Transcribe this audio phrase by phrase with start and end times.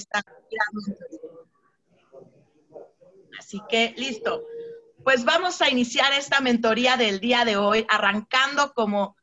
[0.00, 0.98] esta gran
[3.38, 4.44] Así que, listo.
[5.02, 9.16] Pues vamos a iniciar esta mentoría del día de hoy, arrancando como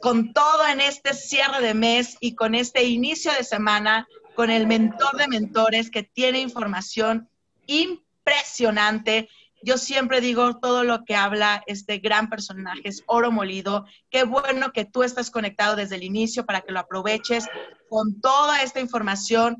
[0.00, 4.66] con todo en este cierre de mes y con este inicio de semana, con el
[4.66, 7.28] mentor de mentores que tiene información
[7.66, 9.28] impresionante.
[9.62, 13.84] Yo siempre digo todo lo que habla este gran personaje es oro molido.
[14.08, 17.46] Qué bueno que tú estás conectado desde el inicio para que lo aproveches
[17.88, 19.56] con toda esta información.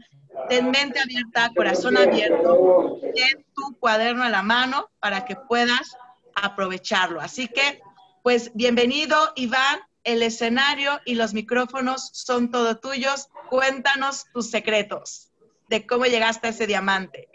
[0.49, 5.97] Ten mente abierta, corazón abierto, ten tu cuaderno a la mano para que puedas
[6.35, 7.21] aprovecharlo.
[7.21, 7.81] Así que,
[8.23, 13.29] pues bienvenido, Iván el escenario y los micrófonos son todo tuyos.
[13.51, 15.31] Cuéntanos tus secretos
[15.69, 17.29] de cómo llegaste a ese diamante.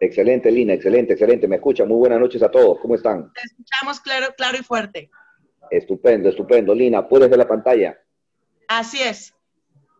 [0.00, 1.46] Excelente, Lina, excelente, excelente.
[1.46, 1.84] Me escucha.
[1.84, 2.80] Muy buenas noches a todos.
[2.80, 3.32] ¿Cómo están?
[3.32, 5.10] Te escuchamos claro, claro y fuerte.
[5.70, 6.74] Estupendo, estupendo.
[6.74, 7.96] Lina, ¿puedes ver la pantalla?
[8.66, 9.32] Así es.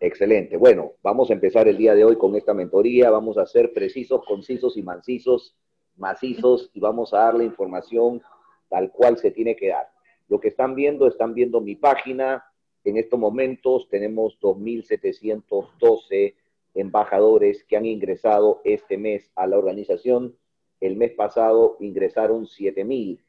[0.02, 0.56] Excelente.
[0.56, 3.10] Bueno, vamos a empezar el día de hoy con esta mentoría.
[3.10, 5.54] Vamos a ser precisos, concisos y mancisos,
[5.98, 8.22] macizos y vamos a dar la información
[8.70, 9.90] tal cual se tiene que dar.
[10.28, 12.42] Lo que están viendo, están viendo mi página.
[12.82, 16.34] En estos momentos tenemos 2.712
[16.72, 20.34] embajadores que han ingresado este mes a la organización.
[20.80, 23.20] El mes pasado ingresaron 7.000.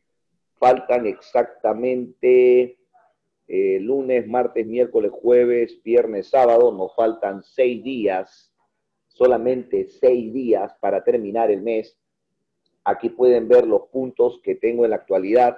[0.54, 2.78] Faltan exactamente
[3.54, 6.72] eh, lunes, martes, miércoles, jueves, viernes, sábado.
[6.72, 8.54] Nos faltan seis días,
[9.10, 11.98] solamente seis días para terminar el mes.
[12.86, 15.58] Aquí pueden ver los puntos que tengo en la actualidad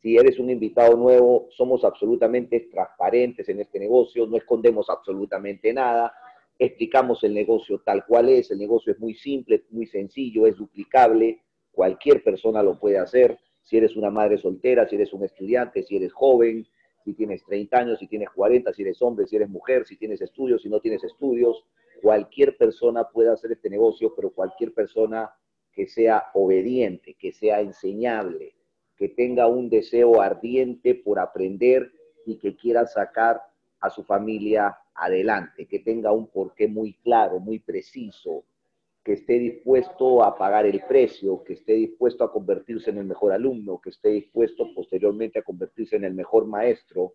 [0.00, 6.12] si eres un invitado nuevo, somos absolutamente transparentes en este negocio, no escondemos absolutamente nada,
[6.56, 11.40] explicamos el negocio tal cual es, el negocio es muy simple, muy sencillo, es duplicable,
[11.72, 15.96] cualquier persona lo puede hacer, si eres una madre soltera, si eres un estudiante, si
[15.96, 16.66] eres joven,
[17.08, 20.20] si tienes 30 años, si tienes 40, si eres hombre, si eres mujer, si tienes
[20.20, 21.64] estudios, si no tienes estudios,
[22.02, 25.30] cualquier persona puede hacer este negocio, pero cualquier persona
[25.72, 28.56] que sea obediente, que sea enseñable,
[28.94, 31.90] que tenga un deseo ardiente por aprender
[32.26, 33.40] y que quiera sacar
[33.80, 38.44] a su familia adelante, que tenga un porqué muy claro, muy preciso,
[39.08, 43.32] que esté dispuesto a pagar el precio, que esté dispuesto a convertirse en el mejor
[43.32, 47.14] alumno, que esté dispuesto posteriormente a convertirse en el mejor maestro,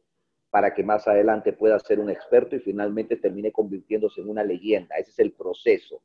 [0.49, 4.95] para que más adelante pueda ser un experto y finalmente termine convirtiéndose en una leyenda.
[4.95, 6.01] Ese es el proceso.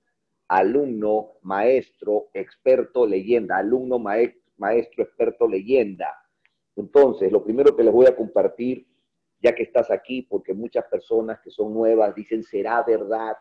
[0.49, 3.56] Alumno, maestro, experto, leyenda.
[3.56, 6.15] Alumno, maestro maestro, experto, leyenda.
[6.76, 8.87] Entonces, lo primero que les voy a compartir,
[9.41, 13.38] ya que estás aquí, porque muchas personas que son nuevas dicen, ¿será verdad?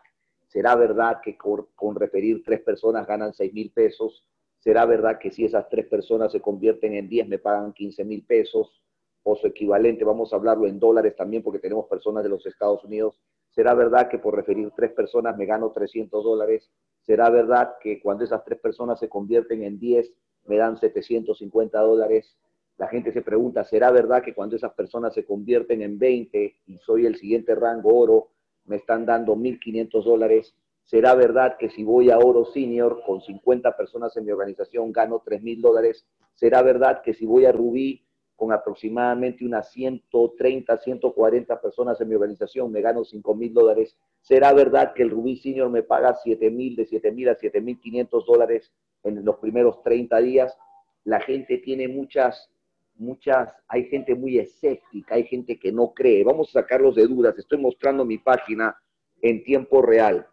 [0.48, 4.26] ¿Será verdad que con, referir tres personas ganan seis mil pesos?
[4.58, 8.24] ¿Será verdad que si esas tres personas se convierten en diez me pagan 15 mil
[8.24, 8.82] pesos?
[9.22, 12.82] O su equivalente, vamos a hablarlo en dólares también porque tenemos personas de los Estados
[12.82, 13.20] Unidos.
[13.50, 16.70] ¿Será verdad que por referir tres personas me gano 300 dólares?
[17.02, 20.12] ¿Será verdad que cuando esas tres personas se convierten en 10
[20.48, 22.36] me dan 750 dólares.
[22.78, 26.78] La gente se pregunta, ¿será verdad que cuando esas personas se convierten en 20 y
[26.78, 28.30] soy el siguiente rango oro,
[28.68, 30.54] me están dando 1.500 dólares?
[30.84, 35.22] ¿Será verdad que si voy a oro senior con 50 personas en mi organización gano
[35.24, 36.06] 3.000 dólares?
[36.34, 38.04] ¿Será verdad que si voy a rubí
[38.36, 43.96] con aproximadamente unas 130, 140 personas en mi organización me gano 5.000 dólares?
[44.22, 48.72] ¿Será verdad que el rubí senior me paga 7.000 de 7.000 a 7.500 dólares
[49.04, 50.56] en los primeros 30 días,
[51.04, 52.50] la gente tiene muchas,
[52.98, 56.24] muchas, hay gente muy escéptica, hay gente que no cree.
[56.24, 57.38] Vamos a sacarlos de dudas.
[57.38, 58.76] Estoy mostrando mi página
[59.22, 60.26] en tiempo real.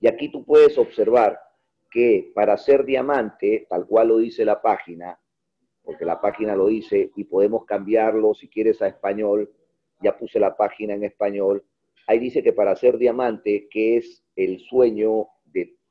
[0.00, 1.38] Y aquí tú puedes observar
[1.90, 5.18] que para ser diamante, tal cual lo dice la página,
[5.82, 9.52] porque la página lo dice y podemos cambiarlo si quieres a español,
[10.00, 11.64] ya puse la página en español,
[12.06, 15.28] ahí dice que para ser diamante, que es el sueño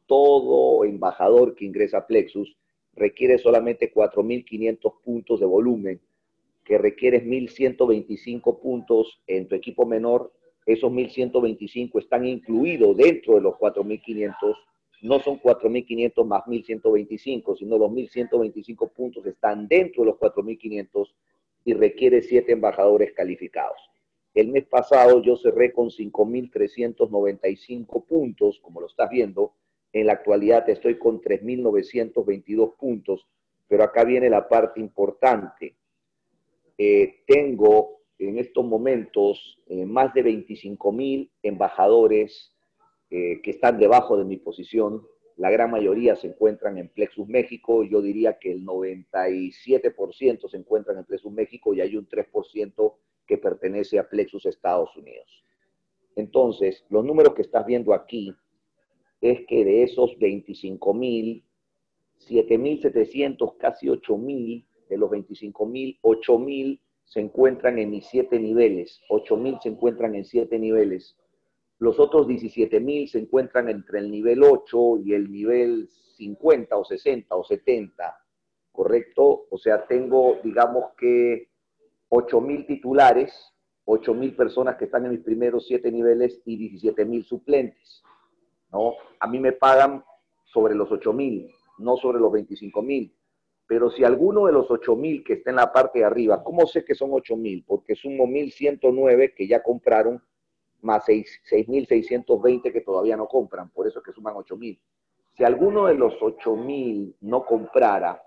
[0.05, 2.57] todo embajador que ingresa a Plexus
[2.95, 6.01] requiere solamente 4.500 puntos de volumen,
[6.63, 10.31] que requieres 1.125 puntos en tu equipo menor.
[10.65, 14.55] Esos 1.125 están incluidos dentro de los 4.500.
[15.01, 21.09] No son 4.500 más 1.125, sino los 1.125 puntos están dentro de los 4.500
[21.65, 23.77] y requiere 7 embajadores calificados.
[24.33, 29.53] El mes pasado yo cerré con 5.395 puntos, como lo estás viendo,
[29.93, 33.27] en la actualidad estoy con 3.922 puntos,
[33.67, 35.75] pero acá viene la parte importante.
[36.77, 42.55] Eh, tengo en estos momentos eh, más de 25.000 embajadores
[43.11, 45.05] eh, que están debajo de mi posición.
[45.37, 47.83] La gran mayoría se encuentran en Plexus México.
[47.83, 52.93] Yo diría que el 97% se encuentran en Plexus México y hay un 3%
[53.27, 55.43] que pertenece a Plexus Estados Unidos.
[56.15, 58.35] Entonces, los números que estás viendo aquí
[59.23, 61.45] es que de esos 25 mil,
[62.27, 69.01] 7.700, casi 8.000, de los 25 mil, 8 mil se encuentran en mis siete niveles,
[69.07, 71.15] 8 mil se encuentran en siete niveles.
[71.79, 75.87] Los otros 17 mil se encuentran entre el nivel 8 y el nivel
[76.17, 78.17] 50 o 60 o 70,
[78.73, 79.47] ¿correcto?
[79.49, 81.49] O sea, tengo, digamos que
[82.09, 83.53] 8 mil titulares,
[83.85, 88.03] 8 mil personas que están en mis primeros siete niveles y 17 mil suplentes,
[88.73, 88.95] ¿no?
[89.19, 90.03] A mí me pagan
[90.43, 93.15] sobre los 8 mil, no sobre los 25 mil.
[93.65, 96.83] Pero si alguno de los 8.000 que está en la parte de arriba, ¿cómo sé
[96.83, 97.63] que son 8.000?
[97.65, 100.21] Porque sumo 1.109 que ya compraron,
[100.81, 104.79] más 6.620 que todavía no compran, por eso es que suman 8.000.
[105.37, 108.21] Si alguno de los 8.000 no comprara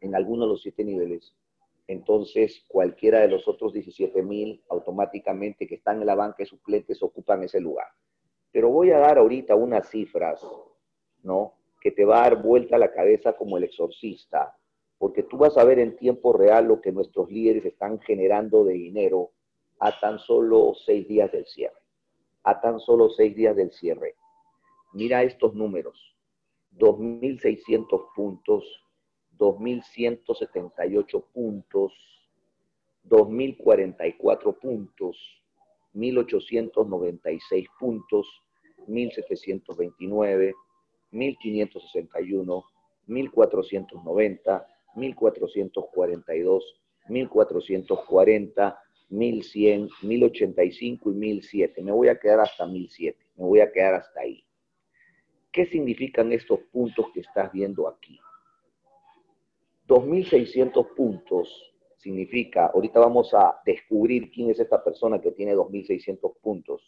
[0.00, 1.36] en alguno de los siete niveles,
[1.86, 7.42] entonces cualquiera de los otros 17.000 automáticamente que están en la banca de suplentes ocupan
[7.42, 7.88] ese lugar.
[8.54, 10.40] Pero voy a dar ahorita unas cifras,
[11.24, 11.54] ¿no?
[11.80, 14.56] que te va a dar vuelta la cabeza como el exorcista,
[14.96, 18.74] porque tú vas a ver en tiempo real lo que nuestros líderes están generando de
[18.74, 19.32] dinero
[19.80, 21.76] a tan solo seis días del cierre.
[22.44, 24.14] A tan solo seis días del cierre.
[24.92, 26.16] Mira estos números.
[26.78, 28.64] 2.600 puntos,
[29.36, 31.92] 2.178 puntos,
[33.08, 35.42] 2.044 puntos,
[35.94, 38.43] 1.896 puntos,
[38.86, 40.54] 1.729,
[41.10, 42.64] 1561,
[43.06, 44.66] 1490,
[44.96, 48.78] 1442, 1440,
[49.10, 51.82] 1100, 1085 y 1007.
[51.82, 53.18] Me voy a quedar hasta 1007.
[53.36, 54.44] Me voy a quedar hasta ahí.
[55.52, 58.18] ¿Qué significan estos puntos que estás viendo aquí?
[59.86, 66.82] 2600 puntos significa, ahorita vamos a descubrir quién es esta persona que tiene 2600 puntos.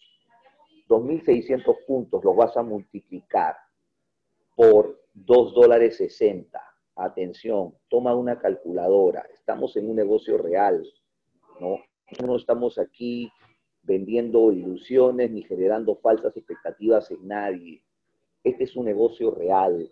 [0.89, 3.57] 2600 puntos los vas a multiplicar
[4.55, 6.61] por 2 dólares 60.
[6.97, 9.27] Atención, toma una calculadora.
[9.33, 10.87] Estamos en un negocio real,
[11.61, 11.79] ¿no?
[12.25, 13.31] No estamos aquí
[13.83, 17.83] vendiendo ilusiones ni generando falsas expectativas en nadie.
[18.43, 19.91] Este es un negocio real.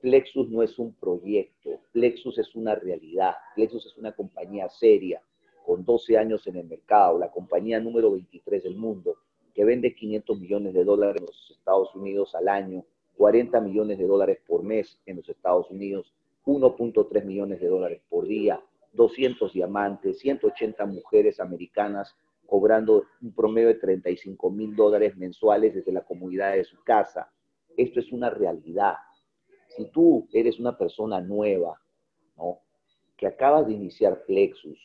[0.00, 3.34] Plexus no es un proyecto, Plexus es una realidad.
[3.54, 5.22] Plexus es una compañía seria,
[5.64, 9.16] con 12 años en el mercado, la compañía número 23 del mundo,
[9.56, 12.84] que vende 500 millones de dólares en los Estados Unidos al año
[13.16, 16.12] 40 millones de dólares por mes en los Estados Unidos,
[16.44, 18.62] 1.3 millones de dólares por día,
[18.92, 22.14] 200 diamantes, 180 mujeres americanas
[22.44, 27.32] cobrando un promedio de 35 mil dólares mensuales desde la comunidad de su casa.
[27.78, 28.96] Esto es una realidad.
[29.74, 31.80] Si tú eres una persona nueva,
[32.36, 32.60] ¿no?
[33.16, 34.78] que acabas de iniciar Plexus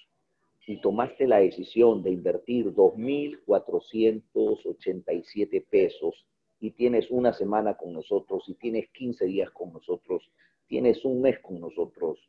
[0.67, 6.25] y tomaste la decisión de invertir 2.487 pesos
[6.59, 10.29] y tienes una semana con nosotros, y tienes 15 días con nosotros,
[10.67, 12.19] tienes un mes con nosotros,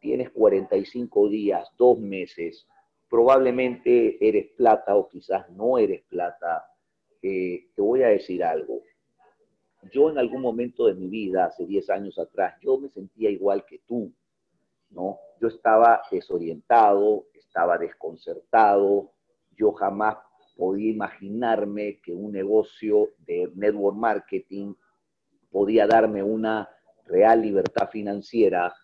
[0.00, 2.68] tienes 45 días, dos meses,
[3.08, 6.66] probablemente eres plata o quizás no eres plata,
[7.22, 8.82] eh, te voy a decir algo.
[9.90, 13.64] Yo en algún momento de mi vida, hace 10 años atrás, yo me sentía igual
[13.64, 14.12] que tú,
[14.90, 15.18] ¿no?
[15.40, 19.12] Yo estaba desorientado, estaba desconcertado,
[19.56, 20.16] yo jamás
[20.56, 24.74] podía imaginarme que un negocio de network marketing
[25.50, 26.68] podía darme una
[27.06, 28.74] real libertad financiera.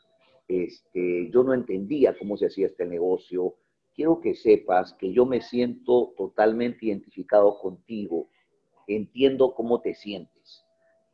[0.47, 3.57] Este, yo no entendía cómo se hacía este negocio.
[3.95, 8.29] Quiero que sepas que yo me siento totalmente identificado contigo.
[8.87, 10.65] Entiendo cómo te sientes.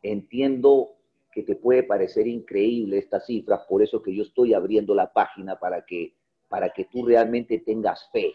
[0.02, 0.99] Entiendo
[1.32, 5.58] que te puede parecer increíble estas cifras, por eso que yo estoy abriendo la página
[5.58, 6.14] para que,
[6.48, 8.34] para que tú realmente tengas fe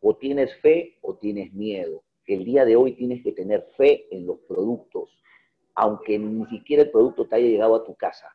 [0.00, 2.02] o tienes fe o tienes miedo.
[2.26, 5.10] El día de hoy tienes que tener fe en los productos,
[5.74, 8.28] aunque ni siquiera el producto te haya llegado a tu casa,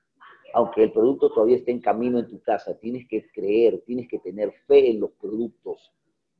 [0.54, 4.20] aunque el producto todavía esté en camino en tu casa, tienes que creer, tienes que
[4.20, 5.92] tener fe en los productos.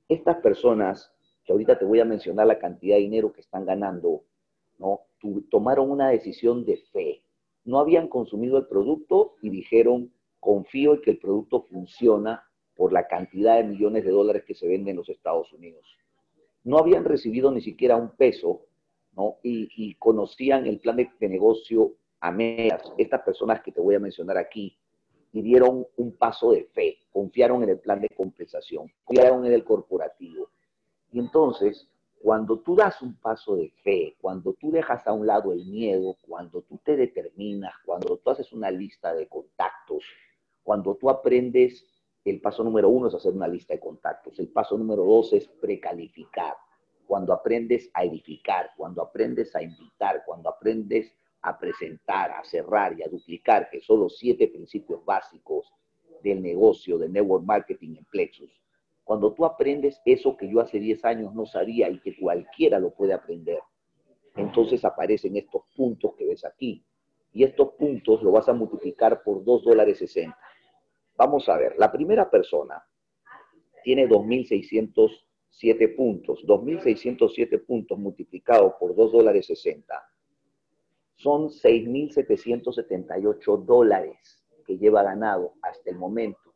[0.08, 1.14] Estas personas,
[1.46, 4.24] que ahorita te voy a mencionar la cantidad de dinero que están ganando,
[4.78, 5.02] ¿no?
[5.50, 7.22] tomaron una decisión de fe.
[7.66, 12.44] No habían consumido el producto y dijeron, confío en que el producto funciona
[12.76, 15.86] por la cantidad de millones de dólares que se venden en los Estados Unidos.
[16.64, 18.62] No habían recibido ni siquiera un peso,
[19.16, 19.38] ¿no?
[19.44, 22.82] Y, conocían el plan de, negocio a medias.
[22.98, 24.78] Estas personas que te voy a mencionar aquí,
[25.32, 29.64] y dieron un paso de fe, confiaron en el plan de compensación, confiaron en el
[29.64, 30.50] corporativo.
[31.12, 31.88] Y entonces,
[32.22, 36.18] cuando tú das un paso de fe, cuando tú dejas a un lado el miedo,
[36.28, 40.04] cuando tú te determinas, cuando tú haces una lista de contactos,
[40.62, 41.86] cuando tú aprendes
[42.26, 44.38] el paso número uno es hacer una lista de contactos.
[44.40, 46.56] El paso número dos es precalificar.
[47.08, 51.12] Cuando aprendes a edificar, cuando aprendes a invitar, cuando aprendes
[51.42, 55.72] a presentar, a cerrar y a duplicar, que son los siete principios básicos
[56.22, 58.59] del negocio, del network marketing en Plexus.
[59.10, 62.92] Cuando tú aprendes eso que yo hace 10 años no sabía y que cualquiera lo
[62.92, 63.58] puede aprender,
[64.36, 66.86] entonces aparecen estos puntos que ves aquí.
[67.34, 70.38] Y estos puntos lo vas a multiplicar por 2 dólares 60.
[71.18, 72.86] Vamos a ver, la primera persona
[73.84, 76.46] tiene 2.607 puntos.
[76.46, 79.92] 2.607 puntos multiplicado por 2 dólares 60
[81.16, 86.49] son 6.778 dólares que lleva ganado hasta el momento.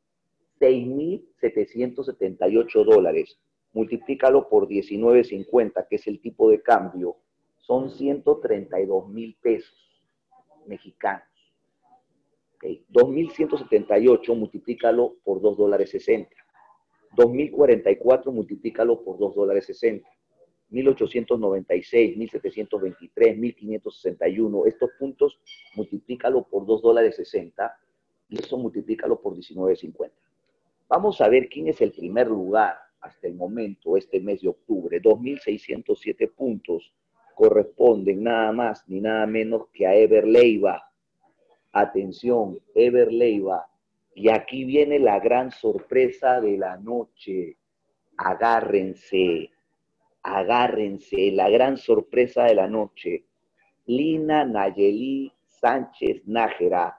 [0.63, 3.38] 6.778 dólares.
[3.74, 7.17] Multiplícalo por 19.50, que es el tipo de cambio.
[7.58, 9.75] Son 132 mil pesos
[10.65, 11.27] mexicanos.
[12.62, 16.34] 2.178 multiplícalo por 2 dólares 60.
[17.17, 20.08] 2.044 multiplícalo por 2 dólares 60.
[20.70, 25.38] 1896, 1723, 1561, estos puntos
[25.75, 27.77] multiplícalo por 2 dólares 60
[28.29, 30.10] y eso multiplícalo por 19.50.
[30.93, 35.01] Vamos a ver quién es el primer lugar hasta el momento, este mes de octubre.
[35.01, 36.93] 2.607 puntos
[37.33, 40.88] corresponden nada más ni nada menos que a Ever Leiva.
[41.71, 43.67] Atención, Ever Leiva.
[44.13, 47.57] Y aquí viene la gran sorpresa de la noche.
[48.15, 49.50] Agárrense
[50.21, 53.25] agárrense, la gran sorpresa de la noche.
[53.88, 56.97] Lina Nayeli Sánchez Nájera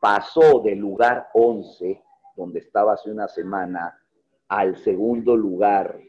[0.00, 2.02] pasó del lugar 11,
[2.40, 4.02] donde estaba hace una semana,
[4.48, 6.00] al segundo lugar.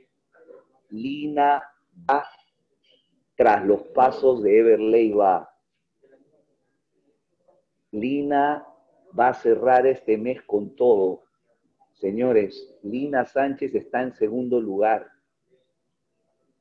[0.89, 1.61] Lina
[2.09, 2.25] va
[3.35, 5.49] tras los pasos de Everleiva.
[7.91, 8.65] Lina
[9.17, 11.23] va a cerrar este mes con todo.
[11.93, 15.07] Señores, Lina Sánchez está en segundo lugar.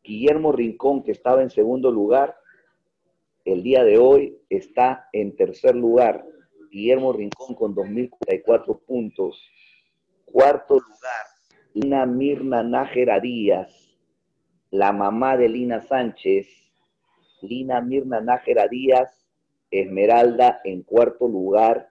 [0.03, 2.37] Guillermo Rincón, que estaba en segundo lugar,
[3.45, 6.27] el día de hoy está en tercer lugar.
[6.71, 9.51] Guillermo Rincón con 2.044 puntos.
[10.33, 11.27] Cuarto lugar,
[11.75, 13.99] Lina Mirna Nájera Díaz,
[14.71, 16.47] la mamá de Lina Sánchez.
[17.43, 19.27] Lina Mirna Nájera Díaz,
[19.73, 21.91] Esmeralda en cuarto lugar,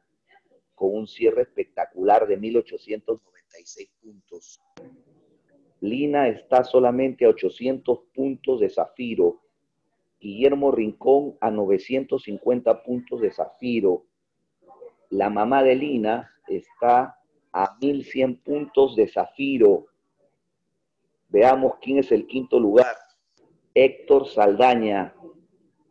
[0.73, 4.61] con un cierre espectacular de 1.896 puntos.
[5.81, 9.41] Lina está solamente a 800 puntos de Zafiro.
[10.21, 14.05] Guillermo Rincón a 950 puntos de Zafiro.
[15.09, 17.18] La mamá de Lina está
[17.51, 19.87] a 1100 puntos de Zafiro.
[21.29, 22.95] Veamos quién es el quinto lugar.
[23.73, 25.13] Héctor Saldaña.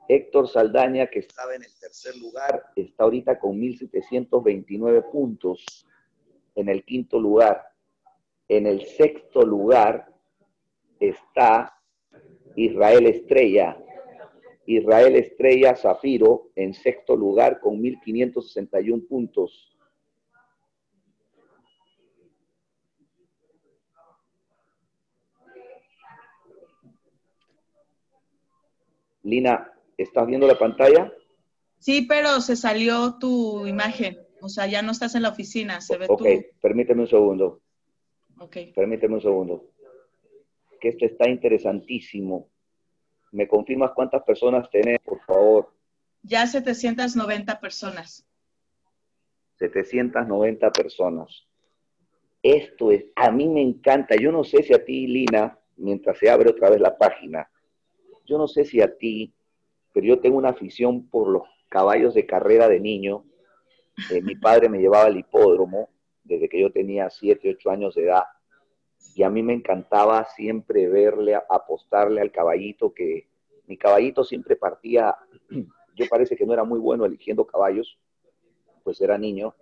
[0.08, 5.86] Héctor Saldaña, que estaba en el tercer lugar, está ahorita con 1729 puntos
[6.54, 7.62] en el quinto lugar.
[8.48, 10.08] En el sexto lugar
[10.98, 11.74] está
[12.56, 13.76] Israel Estrella.
[14.66, 19.77] Israel Estrella Zafiro en sexto lugar con 1.561 puntos.
[29.28, 31.12] Lina, ¿estás viendo la pantalla?
[31.78, 34.18] Sí, pero se salió tu imagen.
[34.40, 36.25] O sea, ya no estás en la oficina, se ve Ok,
[36.62, 37.61] permíteme un segundo.
[38.75, 39.70] Permíteme un segundo.
[40.80, 42.49] Que esto está interesantísimo.
[43.32, 45.75] ¿Me confirmas cuántas personas tenés, por favor?
[46.23, 48.26] Ya 790 personas.
[49.58, 51.47] 790 personas.
[52.42, 54.16] Esto es, a mí me encanta.
[54.16, 57.50] Yo no sé si a ti, Lina, mientras se abre otra vez la página,
[58.28, 59.32] yo no sé si a ti,
[59.92, 63.25] pero yo tengo una afición por los caballos de carrera de niño.
[64.11, 65.88] Eh, mi padre me llevaba al hipódromo
[66.23, 68.25] desde que yo tenía 7, 8 años de edad.
[69.14, 73.28] Y a mí me encantaba siempre verle, apostarle al caballito, que
[73.66, 75.16] mi caballito siempre partía,
[75.97, 77.99] yo parece que no era muy bueno eligiendo caballos,
[78.85, 79.54] pues era niño,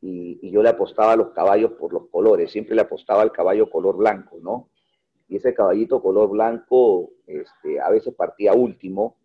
[0.00, 3.70] y, yo le apostaba a los caballos por los colores, siempre le apostaba al caballo
[3.70, 4.70] color blanco, ¿no?
[5.28, 9.16] Y ese caballito color blanco este, a veces partía último,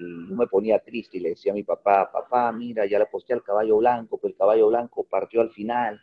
[0.00, 3.34] y me ponía triste y le decía a mi papá, papá, mira, ya le aposté
[3.34, 6.00] al caballo blanco, pero el caballo blanco partió al final.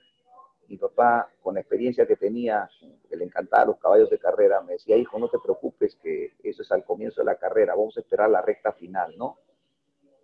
[0.67, 2.69] Mi papá, con la experiencia que tenía,
[3.09, 6.61] que le encantaba los caballos de carrera, me decía, hijo, no te preocupes que eso
[6.61, 9.39] es al comienzo de la carrera, vamos a esperar la recta final, ¿no?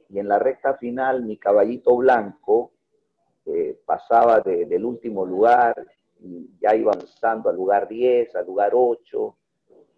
[0.10, 2.74] Y en la recta final, mi caballito blanco
[3.46, 5.76] eh, pasaba del último lugar
[6.24, 9.38] y ya iba avanzando al lugar 10, al lugar 8,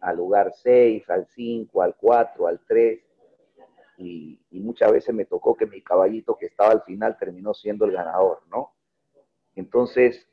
[0.02, 3.00] al lugar 6, al 5, al 4, al 3
[3.98, 7.92] y, muchas veces me tocó que mi caballito que estaba al final terminó siendo el
[7.92, 8.74] ganador, ¿no?
[9.56, 10.28] Entonces,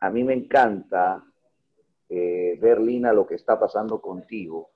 [0.00, 1.22] a mí me encanta
[2.08, 4.70] eh, ver, Lina, lo que está pasando contigo,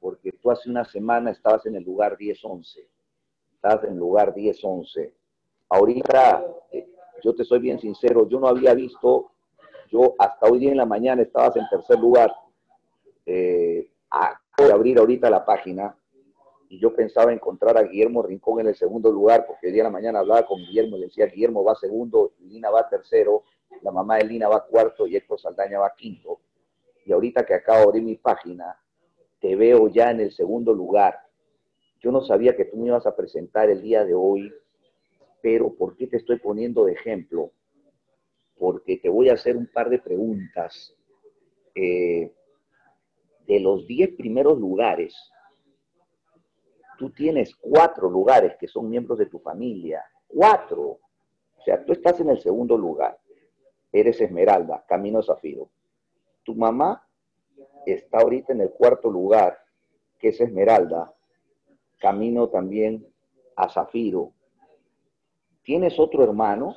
[0.00, 2.86] porque tú hace una semana estabas en el lugar 10-11
[3.58, 5.12] Estás en lugar 10-11.
[5.70, 6.88] Ahorita, eh,
[7.24, 9.32] yo te soy bien sincero, yo no había visto,
[9.90, 12.32] yo hasta hoy día en la mañana estabas en tercer lugar.
[13.26, 15.96] Eh, acabo abrir ahorita la página
[16.68, 19.88] y yo pensaba encontrar a Guillermo Rincón en el segundo lugar, porque el día de
[19.88, 23.44] la mañana hablaba con Guillermo y le decía, Guillermo va segundo, Lina va tercero,
[23.82, 26.40] la mamá de Lina va cuarto y Héctor Saldaña va quinto.
[27.06, 28.76] Y ahorita que acabo de abrir mi página,
[29.40, 31.18] te veo ya en el segundo lugar.
[32.00, 34.52] Yo no sabía que tú me ibas a presentar el día de hoy,
[35.40, 37.52] pero ¿por qué te estoy poniendo de ejemplo?
[38.58, 40.94] Porque te voy a hacer un par de preguntas.
[41.74, 42.32] Eh,
[43.46, 45.14] de los diez primeros lugares,
[46.98, 50.04] tú tienes cuatro lugares que son miembros de tu familia.
[50.26, 50.82] Cuatro.
[51.56, 53.18] O sea, tú estás en el segundo lugar.
[53.90, 55.70] Eres Esmeralda, Camino Zafiro.
[56.42, 57.06] Tu mamá
[57.86, 59.58] está ahorita en el cuarto lugar,
[60.18, 61.14] que es Esmeralda,
[61.98, 63.06] camino también
[63.56, 64.32] a Zafiro.
[65.62, 66.76] Tienes otro hermano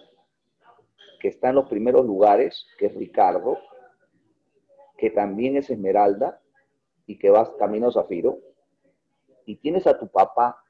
[1.21, 3.59] que está en los primeros lugares, que es Ricardo,
[4.97, 6.41] que también es Esmeralda
[7.05, 8.39] y que va camino a Zafiro.
[9.45, 10.63] Y tienes a tu papá,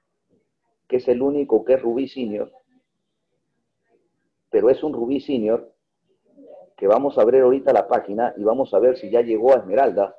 [0.87, 2.51] que es el único que es Rubí Senior,
[4.49, 5.73] pero es un Rubí Senior
[6.75, 9.59] que vamos a abrir ahorita la página y vamos a ver si ya llegó a
[9.59, 10.17] Esmeralda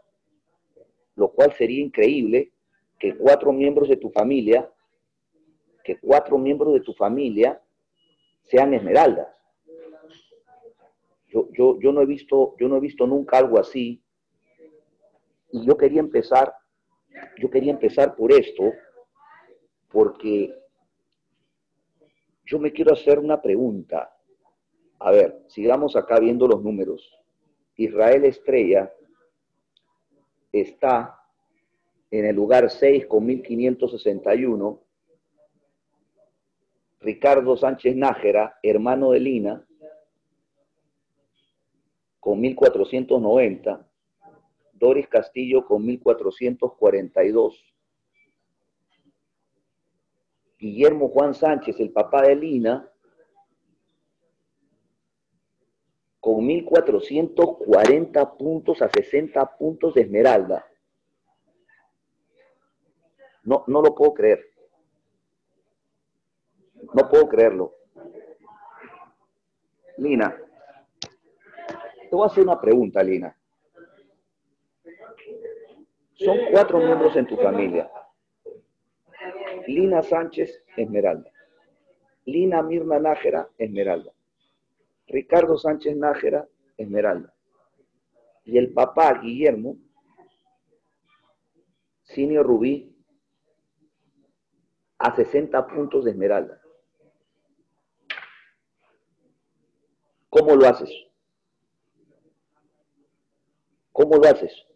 [1.16, 2.52] lo cual sería increíble
[2.98, 4.70] que cuatro miembros de tu familia,
[5.84, 7.60] que cuatro miembros de tu familia
[8.44, 9.28] sean esmeraldas.
[11.32, 14.02] Yo, yo, yo, no he visto, yo no he visto nunca algo así.
[15.50, 16.52] Y yo quería empezar,
[17.38, 18.64] yo quería empezar por esto,
[19.90, 20.54] porque
[22.44, 24.14] yo me quiero hacer una pregunta.
[24.98, 27.10] A ver, sigamos acá viendo los números.
[27.76, 28.92] Israel Estrella
[30.52, 31.18] está
[32.10, 34.82] en el lugar 6 con 1561.
[37.00, 39.66] Ricardo Sánchez Nájera, hermano de Lina,
[42.22, 43.84] con 1490.
[44.74, 47.64] Doris Castillo con 1442.
[50.56, 52.88] Guillermo Juan Sánchez, el papá de Lina,
[56.20, 60.64] con 1.440 puntos a 60 puntos de Esmeralda.
[63.42, 64.46] No, no lo puedo creer.
[66.94, 67.74] No puedo creerlo.
[69.96, 70.38] Lina,
[72.12, 73.34] te voy a hacer una pregunta, Lina.
[76.12, 77.90] Son cuatro miembros en tu familia.
[79.66, 81.32] Lina Sánchez, Esmeralda.
[82.26, 84.12] Lina Mirna Nájera, Esmeralda.
[85.06, 86.46] Ricardo Sánchez Nájera,
[86.76, 87.32] Esmeralda.
[88.44, 89.78] Y el papá, Guillermo,
[92.02, 92.94] Cinio Rubí,
[94.98, 96.60] a 60 puntos de Esmeralda.
[100.28, 100.90] ¿Cómo lo haces?
[104.02, 104.66] ¿Cómo lo haces?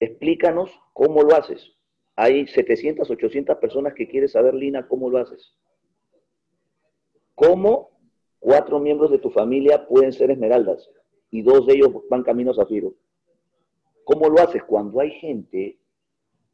[0.00, 1.76] Explícanos cómo lo haces.
[2.16, 5.54] Hay 700, 800 personas que quieren saber, Lina, cómo lo haces.
[7.36, 7.96] ¿Cómo
[8.40, 10.90] Cuatro miembros de tu familia pueden ser esmeraldas
[11.30, 12.94] y dos de ellos van camino a zafiro.
[14.04, 15.78] ¿Cómo lo haces cuando hay gente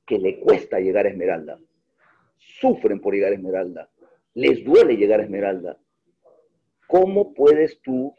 [0.07, 1.59] que le cuesta llegar a esmeralda?
[2.39, 3.91] Sufren por llegar a esmeralda.
[4.35, 5.79] Les duele llegar a esmeralda.
[6.87, 8.15] ¿Cómo puedes tú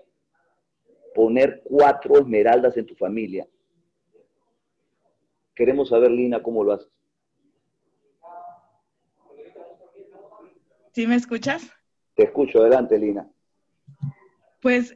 [1.14, 3.48] poner cuatro esmeraldas en tu familia?
[5.56, 6.90] Queremos saber, Lina, cómo lo haces.
[10.94, 11.64] ¿Sí me escuchas?
[12.16, 13.28] Te escucho, adelante, Lina.
[14.62, 14.96] Pues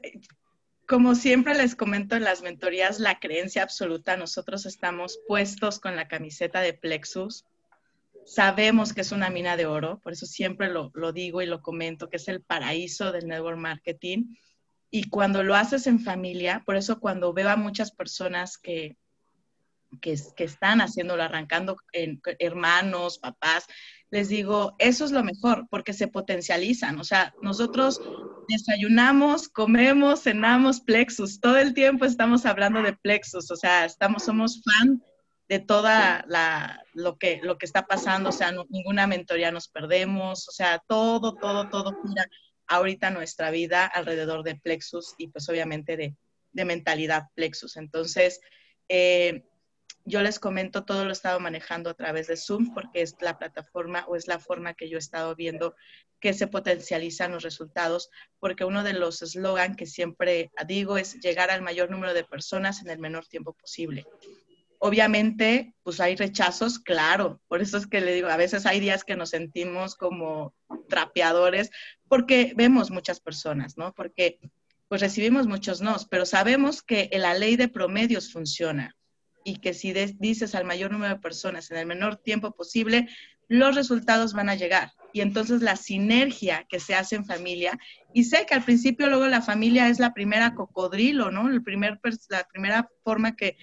[0.88, 6.08] como siempre les comento en las mentorías, la creencia absoluta, nosotros estamos puestos con la
[6.08, 7.46] camiseta de Plexus.
[8.26, 12.10] Sabemos que es una mina de oro, por eso siempre lo, digo y lo comento,
[12.10, 14.36] que es el paraíso del network marketing.
[14.90, 18.98] Y cuando lo haces en familia, por eso cuando veo a muchas personas que,
[20.02, 23.68] que, que están haciéndolo, arrancando en hermanos, papás,
[24.10, 26.98] les digo, eso es lo mejor, porque se potencializan.
[27.00, 28.02] O sea, nosotros
[28.48, 31.42] desayunamos, comemos, cenamos plexus.
[31.42, 33.52] Todo el tiempo estamos hablando de plexus.
[33.52, 35.04] O sea, estamos, somos fan
[35.50, 38.30] de toda la, lo, que, lo que está pasando.
[38.30, 40.48] O sea, ninguna mentoría nos perdemos.
[40.48, 42.30] O sea, todo, todo, todo gira
[42.68, 46.16] ahorita nuestra vida alrededor de plexus y pues obviamente de,
[46.52, 47.78] de mentalidad plexus.
[47.78, 48.42] Entonces,
[48.90, 49.44] eh,
[50.06, 53.38] yo les comento, todo lo he estado manejando a través de Zoom porque es la
[53.38, 55.76] plataforma o es la forma que yo he estado viendo
[56.22, 61.52] que se potencializan los resultados, porque uno de los eslogan que siempre digo es llegar
[61.52, 64.06] al mayor número de personas en el menor tiempo posible.
[64.80, 67.42] Obviamente, pues hay rechazos, claro.
[67.48, 70.54] Por eso es que le digo, a veces hay días que nos sentimos como
[70.90, 71.72] trapeadores,
[72.08, 73.94] porque vemos muchas personas, ¿no?
[73.94, 74.40] Porque
[74.88, 78.96] pues recibimos muchos nos, pero sabemos que la ley de promedios funciona
[79.44, 83.10] y que si dices al mayor número de personas en el menor tiempo posible,
[83.48, 84.92] los resultados van a llegar.
[85.14, 87.78] Y entonces la sinergia que se hace en familia,
[88.14, 91.50] y sé que al principio luego la familia es la primera cocodrilo, ¿no?
[91.50, 93.58] El primer, la primera forma que,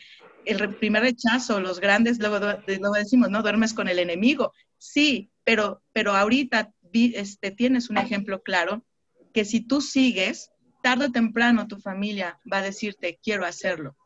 [0.46, 2.58] el primer rechazo, los grandes, luego,
[2.92, 3.42] decimos, ¿no?
[3.42, 4.52] Duermes con el enemigo.
[4.78, 8.84] Sí, pero, pero ahorita este, tienes un ejemplo claro
[9.32, 10.50] que si tú sigues,
[10.82, 13.96] tarde o temprano tu familia va a decirte, quiero hacerlo.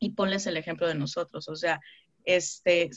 [0.00, 1.48] Y ponles el ejemplo de nosotros.
[1.48, 1.80] O sea,
[2.24, 2.90] este,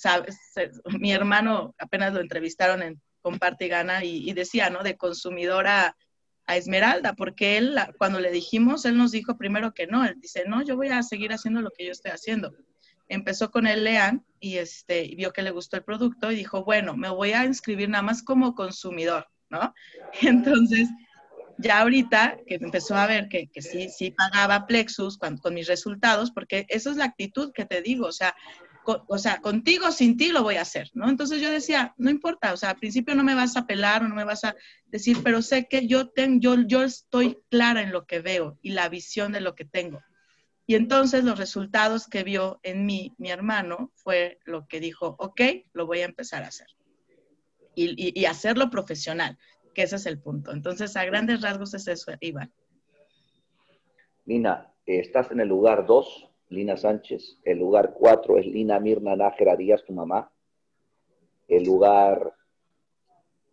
[0.99, 4.83] mi hermano apenas lo entrevistaron en Comparte y Gana y, decía, ¿no?
[4.83, 5.95] De consumidora
[6.47, 10.03] a Esmeralda, porque él, cuando le dijimos, él nos dijo primero que no.
[10.03, 12.53] Él dice, no, yo voy a seguir haciendo lo que yo estoy haciendo.
[13.11, 16.95] Empezó con el Lean y, este, vio que le gustó el producto y dijo, bueno,
[16.95, 19.73] me voy a inscribir nada más como consumidor, ¿no?
[20.21, 20.87] Entonces,
[21.57, 25.67] ya ahorita que empezó a ver que, que sí, sí pagaba Plexus con, con, mis
[25.67, 28.33] resultados, porque esa es la actitud que te digo, o sea,
[28.85, 31.09] o sea, contigo, sin ti lo voy a hacer, ¿no?
[31.09, 34.07] Entonces yo decía, no importa, o sea, al principio no me vas a pelar o
[34.07, 34.55] no me vas a
[34.87, 38.71] decir, pero sé que yo, tengo, yo, yo estoy clara en lo que veo y
[38.71, 40.01] la visión de lo que tengo.
[40.71, 45.41] Y entonces los resultados que vio en mí mi hermano fue lo que dijo, ok,
[45.73, 46.67] lo voy a empezar a hacer.
[47.75, 49.37] Y, y, hacerlo profesional,
[49.73, 50.53] que ese es el punto.
[50.53, 52.53] Entonces, a grandes rasgos es eso, Iván.
[54.23, 57.41] Nina, estás en el lugar 2 Lina Sánchez.
[57.43, 60.31] El lugar 4 es Lina Mirna Nájera Díaz, tu mamá.
[61.49, 62.33] El lugar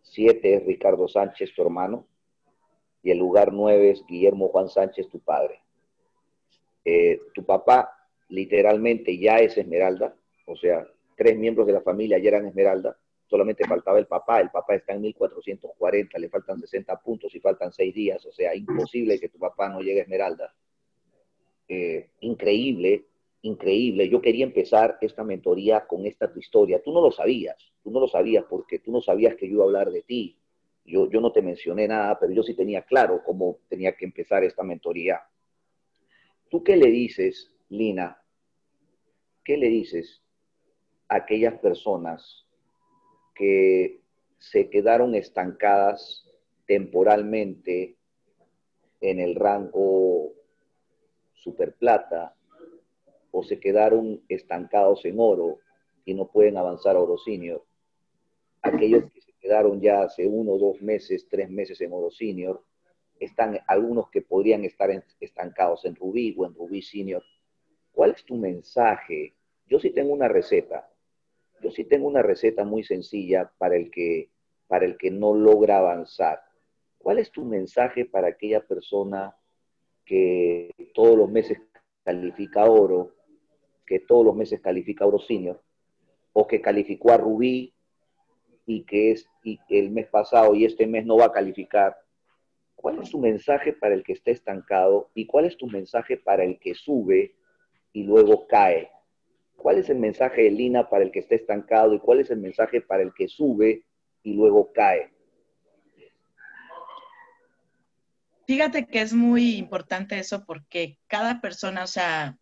[0.03, 2.07] 7 es Ricardo Sánchez, tu hermano.
[3.03, 5.61] Y el lugar 9 es Guillermo Juan Sánchez, tu padre.
[6.85, 7.91] Eh, tu papá
[8.29, 10.15] literalmente ya es Esmeralda,
[10.45, 14.49] o sea, tres miembros de la familia ya eran Esmeralda, solamente faltaba el papá, el
[14.49, 19.19] papá está en 1440, le faltan 60 puntos y faltan 6 días, o sea, imposible
[19.19, 20.53] que tu papá no llegue a Esmeralda.
[21.67, 23.05] Eh, increíble,
[23.43, 24.09] increíble.
[24.09, 26.81] Yo quería empezar esta mentoría con esta tu historia.
[26.81, 29.63] Tú no lo sabías, tú no lo sabías porque tú no sabías que yo iba
[29.63, 30.35] a hablar de ti.
[30.83, 34.43] Yo, yo no te mencioné nada, pero yo sí tenía claro cómo tenía que empezar
[34.43, 35.21] esta mentoría.
[36.49, 38.21] ¿Tú qué le dices, Lina?
[39.43, 40.21] ¿Qué le dices
[41.07, 42.45] a aquellas personas
[43.35, 44.01] que
[44.37, 46.25] se quedaron estancadas
[46.65, 47.97] temporalmente
[49.01, 50.33] en el rango
[51.33, 52.35] superplata
[53.31, 55.59] o se quedaron estancados en oro
[56.05, 57.63] y no pueden avanzar a oro senior.
[58.61, 62.63] Aquellos que se quedaron ya hace uno, dos meses, tres meses en oro senior,
[63.19, 67.23] están algunos que podrían estar estancados en rubí o en rubí senior.
[67.91, 69.35] ¿Cuál es tu mensaje?
[69.67, 70.89] Yo sí tengo una receta.
[71.61, 74.29] Yo sí tengo una receta muy sencilla para el que,
[74.67, 76.41] para el que no logra avanzar.
[76.97, 79.35] ¿Cuál es tu mensaje para aquella persona
[80.05, 81.59] que todos los meses
[82.03, 83.15] califica oro,
[83.85, 85.61] que todos los meses califica oro senior,
[86.33, 87.73] o que calificó a Rubí
[88.65, 91.97] y que es y el mes pasado y este mes no va a calificar.
[92.81, 96.45] ¿Cuál es tu mensaje para el que está estancado y cuál es tu mensaje para
[96.45, 97.35] el que sube
[97.91, 98.89] y luego cae?
[99.57, 102.39] ¿Cuál es el mensaje de Lina para el que está estancado y cuál es el
[102.39, 103.83] mensaje para el que sube
[104.23, 105.11] y luego cae?
[108.47, 112.37] Fíjate que es muy importante eso porque cada persona, o sea,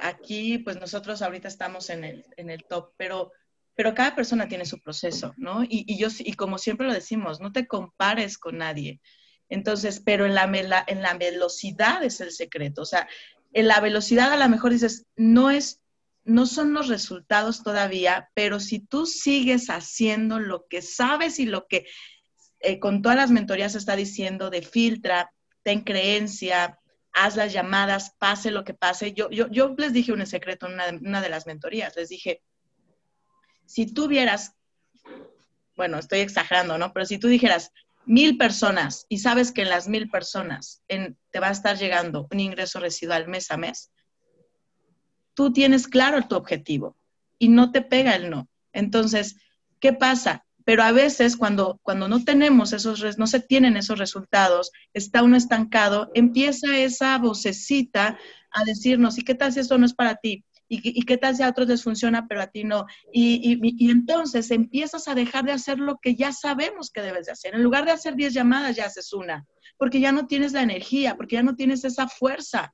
[0.00, 3.30] aquí pues nosotros ahorita estamos en el, en el top, pero,
[3.74, 5.64] pero cada persona tiene su proceso, ¿no?
[5.64, 9.02] Y, y, yo, y como siempre lo decimos, no te compares con nadie.
[9.50, 12.82] Entonces, pero en la, en la velocidad es el secreto.
[12.82, 13.08] O sea,
[13.52, 15.82] en la velocidad a lo mejor dices, no es,
[16.24, 21.66] no son los resultados todavía, pero si tú sigues haciendo lo que sabes y lo
[21.66, 21.86] que
[22.60, 25.32] eh, con todas las mentorías está diciendo de filtra,
[25.64, 26.78] ten creencia,
[27.12, 29.12] haz las llamadas, pase lo que pase.
[29.12, 32.42] Yo, yo, yo les dije un secreto en una, una, de las mentorías, les dije,
[33.66, 34.54] si tú vieras,
[35.74, 36.92] bueno, estoy exagerando, ¿no?
[36.92, 37.72] Pero si tú dijeras
[38.10, 42.26] mil personas y sabes que en las mil personas en, te va a estar llegando
[42.32, 43.92] un ingreso residual mes a mes,
[45.34, 46.96] tú tienes claro tu objetivo
[47.38, 48.48] y no te pega el no.
[48.72, 49.36] Entonces,
[49.78, 50.44] ¿qué pasa?
[50.64, 55.36] pero a veces cuando, cuando no tenemos esos, no se tienen esos resultados, está uno
[55.36, 58.18] estancado, empieza esa vocecita
[58.52, 60.44] a decirnos, ¿y qué tal si esto no es para ti?
[60.72, 62.86] ¿Y, qué tal si a otros les funciona, pero a ti no?
[63.12, 67.32] Y, y, entonces empiezas a dejar de hacer lo que ya sabemos que debes de
[67.32, 67.56] hacer.
[67.56, 69.44] En lugar de hacer 10 llamadas, ya haces una,
[69.76, 72.72] porque ya no tienes la energía, porque ya no tienes esa fuerza.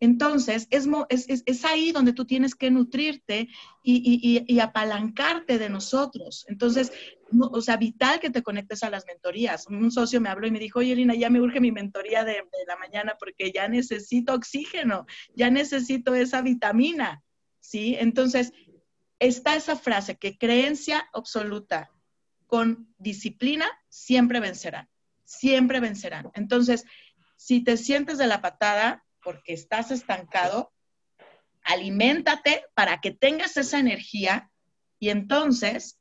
[0.00, 3.48] Entonces, es, es, ahí donde tú tienes que nutrirte
[3.82, 6.46] y, apalancarte de nosotros.
[6.48, 6.90] Entonces,
[7.38, 9.66] o sea, vital que te conectes a las mentorías.
[9.66, 12.42] Un socio me habló y me dijo, oye, Lina, ya me urge mi mentoría de
[12.66, 17.22] la mañana porque ya necesito oxígeno, ya necesito esa vitamina,
[17.66, 17.96] ¿sí?
[17.98, 18.52] Entonces,
[19.18, 21.90] está esa frase que creencia absoluta
[22.46, 24.88] con disciplina siempre vencerán,
[25.24, 26.30] siempre vencerán.
[26.34, 26.84] Entonces,
[27.36, 30.72] si te sientes de la patada, porque estás estancado,
[31.62, 34.50] aliméntate para que tengas esa energía
[35.00, 35.98] y entonces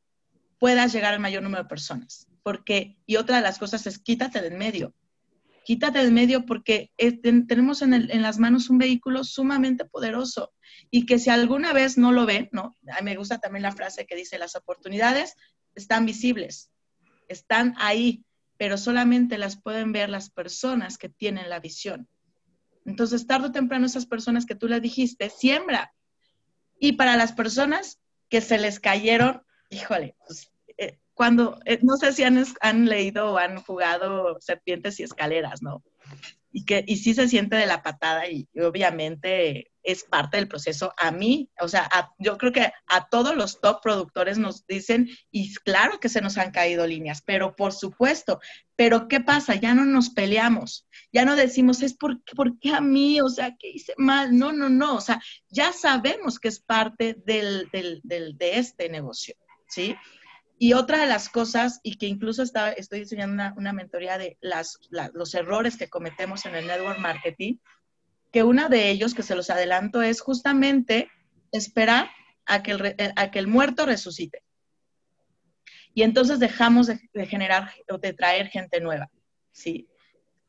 [0.60, 2.28] puedas llegar al mayor número de personas.
[2.43, 4.93] Porque, y otra de las cosas es quítate del medio.
[5.65, 6.91] Quítate del medio porque
[7.23, 10.54] tenemos en, las manos un vehículo sumamente poderoso
[10.91, 12.75] y que si alguna vez no lo ven, ¿no?
[12.95, 15.34] A mí me gusta también la frase que dice, las oportunidades
[15.73, 16.69] están visibles,
[17.28, 18.23] están ahí,
[18.58, 22.08] pero solamente las pueden ver las personas que tienen la visión.
[22.86, 25.95] Entonces, tarde o temprano, esas personas que tú les dijiste, siembra.
[26.80, 27.99] Y para las personas
[28.30, 30.51] que se les cayeron, híjole, pues,
[31.15, 35.84] cuando, eh, no sé si han, han leído o han jugado serpientes y escaleras, ¿no?
[36.56, 40.93] y que y sí se siente de la patada y, obviamente es parte del proceso.
[40.97, 45.54] A mí, o sea, yo creo que a todos los top productores nos dicen, y
[45.54, 48.39] claro que se nos han caído líneas, pero por supuesto,
[48.78, 49.56] pero ¿qué pasa?
[49.56, 53.19] Ya no nos peleamos, ya no decimos, es por, ¿por qué a mí?
[53.19, 54.36] O sea, ¿qué hice mal?
[54.36, 58.88] No, no, no, o sea, ya sabemos que es parte del, del, del, de este
[58.88, 59.36] negocio,
[59.67, 59.93] ¿sí?
[60.58, 65.36] Y otra de las cosas, y que incluso está, estoy diseñando una, mentoría de los
[65.36, 67.58] errores que cometemos en el network marketing,
[68.32, 71.10] que uno de ellos, que se los adelanto, es justamente
[71.52, 72.10] esperar
[72.46, 74.44] a que el, a que el muerto resucite.
[75.94, 79.10] Y entonces dejamos de, generar o de traer gente nueva,
[79.52, 79.88] ¿sí?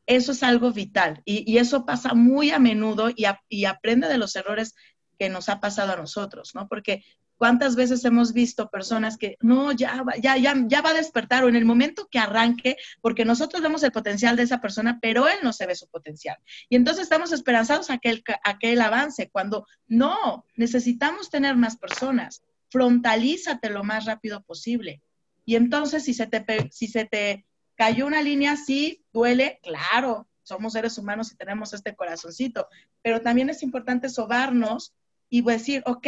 [0.05, 4.17] Eso es algo vital y, y eso pasa muy a menudo y, y aprende de
[4.17, 4.75] los errores
[5.17, 6.67] que nos ha pasado a nosotros, ¿no?
[6.67, 7.03] Porque
[7.37, 11.49] ¿Cuántas veces hemos visto personas que no, ya, ya, ya, ya va a despertar o
[11.49, 15.37] en el momento que arranque, porque nosotros vemos el potencial de esa persona, pero él
[15.43, 16.37] no se ve su potencial.
[16.67, 21.55] Y entonces estamos esperanzados a que él, a que él avance, cuando no, necesitamos tener
[21.55, 22.43] más personas.
[22.69, 25.01] Frontalízate lo más rápido posible.
[25.45, 27.45] Y entonces si se te, si se te
[27.75, 32.67] cayó una línea, sí, duele, claro, somos seres humanos y tenemos este corazoncito,
[33.01, 34.93] pero también es importante sobarnos
[35.29, 36.07] y decir, ok,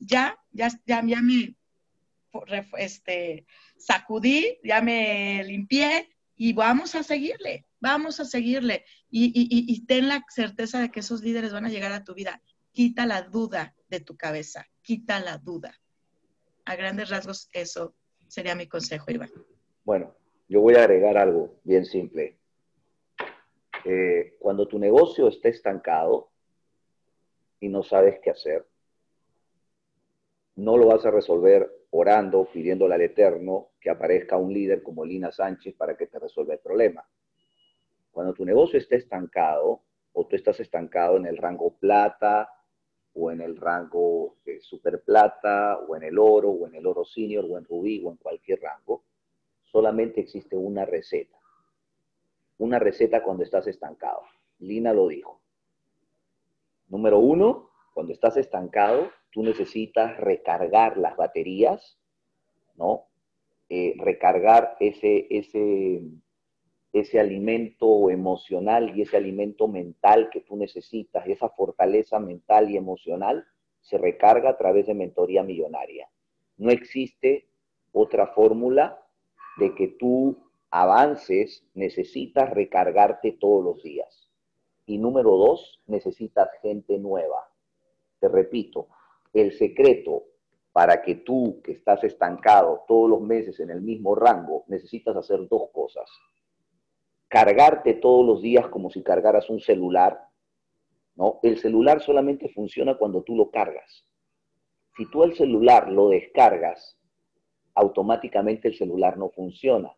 [0.00, 1.54] ya, ya, ya, ya me
[2.78, 8.84] este, sacudí, ya me limpié y vamos a seguirle, vamos a seguirle.
[9.10, 12.42] Y, ten la certeza de que esos líderes van a llegar a tu vida.
[12.72, 15.74] Quita la duda de tu cabeza, quita la duda.
[16.64, 17.94] A grandes rasgos, eso
[18.28, 19.30] sería mi consejo, Iván.
[19.84, 20.14] Bueno,
[20.48, 22.38] yo voy a agregar algo bien simple.
[23.84, 26.30] Eh, cuando tu negocio esté estancado,
[27.60, 28.66] y no sabes qué hacer,
[30.60, 35.32] no lo vas a resolver orando, pidiéndole al Eterno que aparezca un líder como Lina
[35.32, 37.02] Sánchez para que te resuelva el problema.
[38.12, 39.80] Cuando tu negocio esté estancado
[40.12, 42.50] o tú estás estancado en el rango plata
[43.14, 47.06] o en el rango de super plata o en el oro o en el oro
[47.06, 49.04] senior o en rubí o en cualquier rango,
[49.62, 51.38] solamente existe una receta.
[52.58, 54.20] Una receta cuando estás estancado.
[54.58, 55.40] Lina lo dijo.
[56.88, 61.98] Número uno, cuando estás estancado, tú necesitas recargar las baterías,
[62.74, 63.06] ¿no?
[63.68, 66.02] Eh, recargar ese, ese,
[66.92, 73.46] ese alimento emocional y ese alimento mental que tú necesitas, esa fortaleza mental y emocional,
[73.80, 76.08] se recarga a través de mentoría millonaria.
[76.56, 77.48] No existe
[77.92, 79.00] otra fórmula
[79.58, 80.36] de que tú
[80.70, 84.30] avances, necesitas recargarte todos los días.
[84.86, 87.48] Y número dos, necesitas gente nueva.
[88.18, 88.88] Te repito,
[89.32, 90.24] el secreto
[90.72, 95.48] para que tú, que estás estancado todos los meses en el mismo rango, necesitas hacer
[95.48, 96.08] dos cosas.
[97.28, 100.20] Cargarte todos los días como si cargaras un celular.
[101.16, 101.40] ¿no?
[101.42, 104.06] El celular solamente funciona cuando tú lo cargas.
[104.96, 106.98] Si tú el celular lo descargas,
[107.74, 109.92] automáticamente el celular no funciona.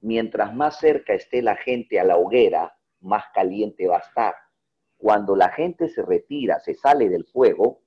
[0.00, 4.34] Mientras más cerca esté la gente a la hoguera, más caliente va a estar.
[4.96, 7.82] Cuando la gente se retira, se sale del fuego,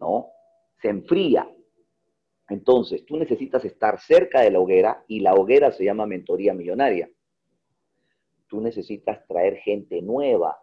[0.00, 0.32] ¿no?
[0.80, 1.48] Se enfría.
[2.48, 7.08] Entonces, tú necesitas estar cerca de la hoguera y la hoguera se llama mentoría millonaria.
[8.48, 10.58] Tú necesitas traer gente nueva,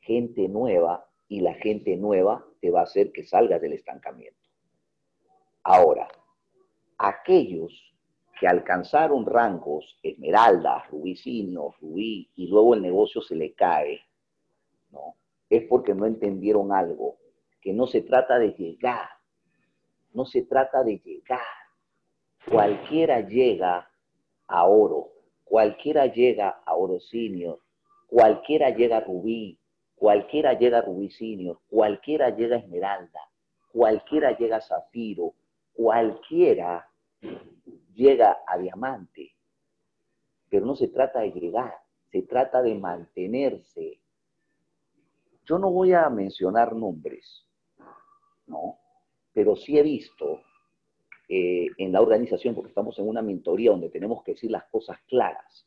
[0.00, 4.38] gente nueva, y la gente nueva te va a hacer que salgas del estancamiento.
[5.62, 6.08] Ahora,
[6.98, 7.72] aquellos
[8.38, 14.00] que alcanzaron rangos esmeralda, rubí sino, rubí, y luego el negocio se le cae,
[14.90, 15.16] ¿no?
[15.48, 17.18] es porque no entendieron algo,
[17.66, 19.08] que no se trata de llegar,
[20.14, 21.40] no se trata de llegar.
[22.48, 23.90] Cualquiera llega
[24.46, 25.08] a oro,
[25.42, 27.58] cualquiera llega a oro senior,
[28.06, 29.58] cualquiera llega a rubí,
[29.96, 33.20] cualquiera llega a rubí senior, cualquiera llega a esmeralda,
[33.72, 35.34] cualquiera llega a zafiro,
[35.72, 36.88] cualquiera
[37.94, 39.34] llega a diamante.
[40.48, 41.74] Pero no se trata de llegar,
[42.12, 44.00] se trata de mantenerse.
[45.46, 47.45] Yo no voy a mencionar nombres,
[48.46, 48.78] ¿no?
[49.32, 50.40] Pero sí he visto
[51.28, 54.98] eh, en la organización, porque estamos en una mentoría donde tenemos que decir las cosas
[55.08, 55.66] claras,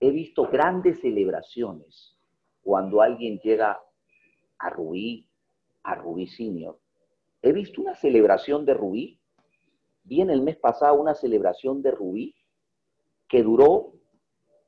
[0.00, 2.16] he visto grandes celebraciones
[2.62, 3.80] cuando alguien llega
[4.58, 5.26] a Rubí,
[5.82, 6.78] a Rubí Senior.
[7.40, 9.20] He visto una celebración de Rubí,
[10.04, 12.34] vi en el mes pasado una celebración de Rubí
[13.28, 13.94] que duró,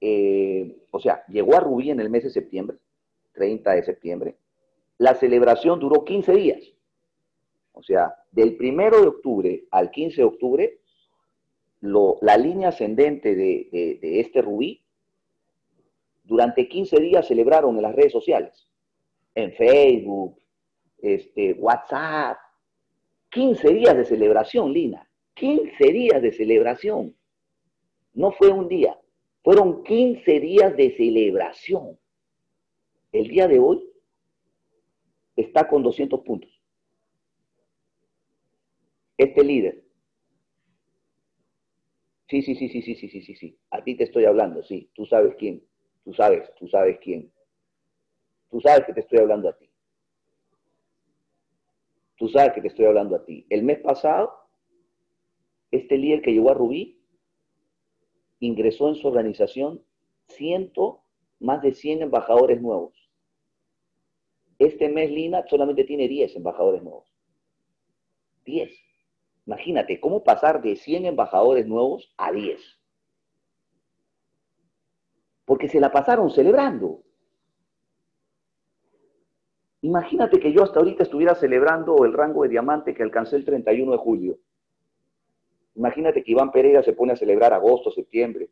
[0.00, 2.78] eh, o sea, llegó a Rubí en el mes de septiembre,
[3.32, 4.36] 30 de septiembre.
[4.98, 6.60] La celebración duró 15 días.
[7.74, 10.80] O sea, del 1 de octubre al 15 de octubre,
[11.80, 14.82] la línea ascendente de, de este rubí,
[16.22, 18.68] durante 15 días celebraron en las redes sociales,
[19.34, 20.38] en Facebook,
[21.02, 22.38] este, WhatsApp,
[23.30, 27.14] 15 días de celebración, Lina, 15 días de celebración.
[28.14, 28.96] No fue un día,
[29.42, 31.98] fueron 15 días de celebración.
[33.10, 33.84] El día de hoy
[35.36, 36.53] está con 200 puntos
[39.16, 39.84] este líder.
[42.28, 43.58] Sí, sí, sí, sí, sí, sí, sí, sí, sí.
[43.70, 44.90] A ti te estoy hablando, sí.
[44.94, 45.62] Tú sabes quién.
[46.04, 47.32] Tú sabes, tú sabes quién.
[48.50, 49.70] Tú sabes que te estoy hablando a ti.
[52.16, 53.46] Tú sabes que te estoy hablando a ti.
[53.50, 54.32] El mes pasado,
[55.70, 57.00] este líder que llegó a Rubí
[58.40, 59.84] ingresó en su organización
[60.28, 61.02] ciento,
[61.40, 62.94] más de 100 embajadores nuevos.
[64.58, 67.12] Este mes Lina solamente tiene 10 embajadores nuevos.
[68.44, 68.70] 10.
[69.46, 72.60] Imagínate, ¿cómo pasar de 100 embajadores nuevos a 10?
[75.44, 77.02] Porque se la pasaron celebrando.
[79.82, 83.92] Imagínate que yo hasta ahorita estuviera celebrando el rango de diamante que alcancé el 31
[83.92, 84.38] de julio.
[85.74, 88.48] Imagínate que Iván Pereira se pone a celebrar agosto, septiembre.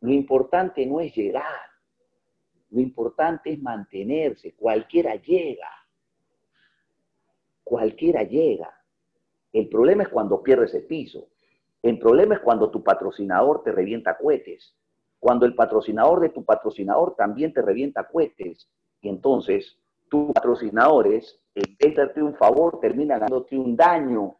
[0.00, 1.44] Lo importante no es llegar,
[2.70, 4.54] lo importante es mantenerse.
[4.54, 5.68] Cualquiera llega.
[7.62, 8.75] Cualquiera llega.
[9.56, 11.30] El problema es cuando pierdes el piso.
[11.82, 14.76] El problema es cuando tu patrocinador te revienta cohetes.
[15.18, 18.68] Cuando el patrocinador de tu patrocinador también te revienta cohetes.
[19.00, 19.78] Y entonces
[20.10, 24.36] tus patrocinadores, en vez darte un favor, terminan dándote un daño.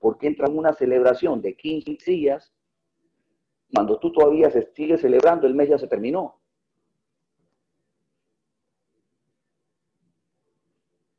[0.00, 2.52] Porque entran en una celebración de 15 días.
[3.72, 6.40] Cuando tú todavía sigues celebrando, el mes ya se terminó.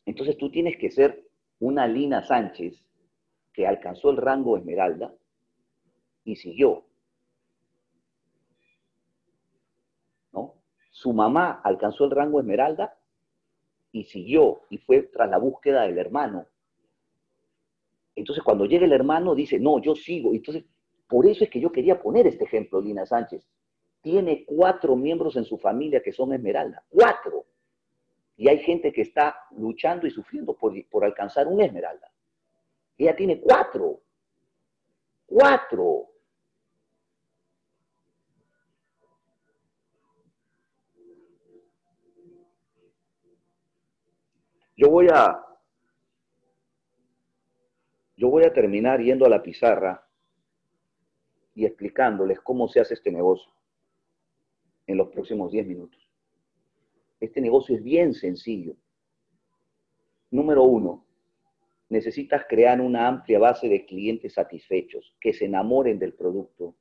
[0.06, 1.26] Entonces tú tienes que ser
[1.60, 2.84] una Lina Sánchez
[3.68, 5.14] alcanzó el rango esmeralda
[6.24, 6.86] y siguió.
[10.32, 10.56] ¿No?
[10.92, 12.98] Su mamá alcanzó el rango esmeralda
[13.92, 16.46] y siguió y fue tras la búsqueda del hermano.
[18.16, 20.34] Entonces cuando llega el hermano dice, no, yo sigo.
[20.34, 20.66] Entonces,
[21.08, 23.48] por eso es que yo quería poner este ejemplo, Lina Sánchez.
[24.02, 26.84] Tiene cuatro miembros en su familia que son esmeralda.
[26.90, 27.46] Cuatro.
[28.38, 32.12] Y hay gente que está luchando y sufriendo por, por alcanzar un esmeralda.
[33.00, 34.02] Ella tiene cuatro.
[35.26, 36.10] Cuatro.
[44.76, 45.46] Yo voy a
[48.18, 50.06] yo voy a terminar yendo a la pizarra
[51.56, 53.50] y explicándoles cómo se hace este negocio
[54.88, 56.10] en los próximos 10 minutos.
[57.22, 58.76] Este negocio es bien sencillo.
[60.32, 61.06] Número uno,
[61.90, 66.76] necesitas crear una amplia base de clientes satisfechos, que se enamoren del producto,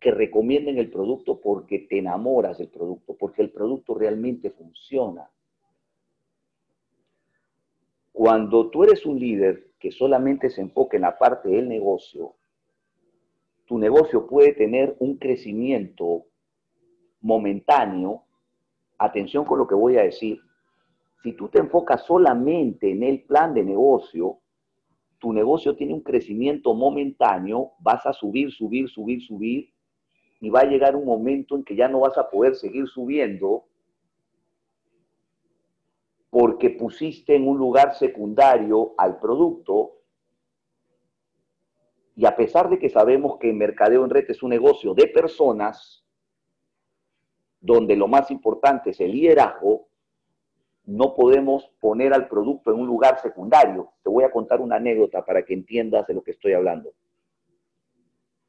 [0.00, 5.30] que recomienden el producto porque te enamoras del producto, porque el producto realmente funciona.
[8.12, 12.34] Cuando tú eres un líder que solamente se enfoca en la parte del negocio,
[13.66, 16.24] tu negocio puede tener un crecimiento
[17.20, 18.22] momentáneo,
[18.96, 20.40] atención con lo que voy a decir,
[21.26, 24.38] si tú te enfocas solamente en el plan de negocio,
[25.18, 29.74] tu negocio tiene un crecimiento momentáneo, vas a subir, subir, subir, subir,
[30.38, 33.64] y va a llegar un momento en que ya no vas a poder seguir subiendo
[36.30, 39.94] porque pusiste en un lugar secundario al producto.
[42.14, 46.06] Y a pesar de que sabemos que Mercadeo en Red es un negocio de personas,
[47.60, 49.88] donde lo más importante es el liderazgo,
[50.86, 53.90] no podemos poner al producto en un lugar secundario.
[54.02, 56.92] Te voy a contar una anécdota para que entiendas de lo que estoy hablando.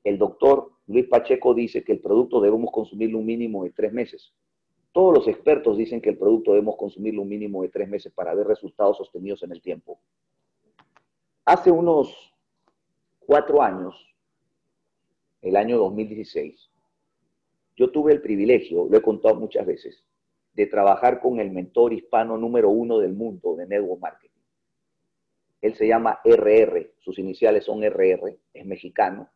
[0.04, 4.34] El doctor Luis Pacheco dice que el producto debemos consumirlo un mínimo de tres meses.
[4.92, 8.34] Todos los expertos dicen que el producto debemos consumirlo un mínimo de tres meses para
[8.36, 10.00] ver resultados sostenidos en el tiempo.
[11.44, 12.34] Hace unos
[13.20, 13.96] cuatro años,
[15.42, 16.70] el año 2016,
[17.76, 20.07] yo tuve el privilegio, lo he contado muchas veces,
[20.58, 24.42] de trabajar con el mentor hispano número uno del mundo de network marketing.
[25.62, 29.30] Él se llama RR, sus iniciales son RR, es mexicano,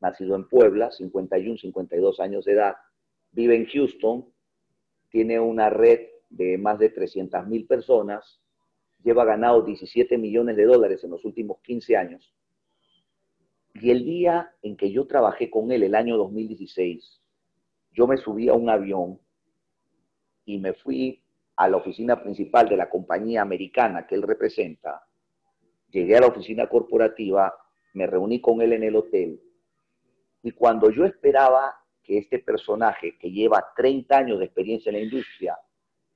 [0.00, 2.76] nacido en Puebla, 51, 52 años de edad,
[3.32, 4.32] vive en Houston,
[5.10, 8.40] tiene una red de más de 300 mil personas,
[9.02, 12.32] lleva ganado 17 millones de dólares en los últimos 15 años.
[13.74, 17.20] Y el día en que yo trabajé con él, el año 2016,
[17.90, 19.18] yo me subí a un avión
[20.44, 21.22] y me fui
[21.56, 25.04] a la oficina principal de la compañía americana que él representa.
[25.90, 27.54] Llegué a la oficina corporativa,
[27.94, 29.40] me reuní con él en el hotel
[30.42, 35.02] y cuando yo esperaba que este personaje que lleva 30 años de experiencia en la
[35.02, 35.58] industria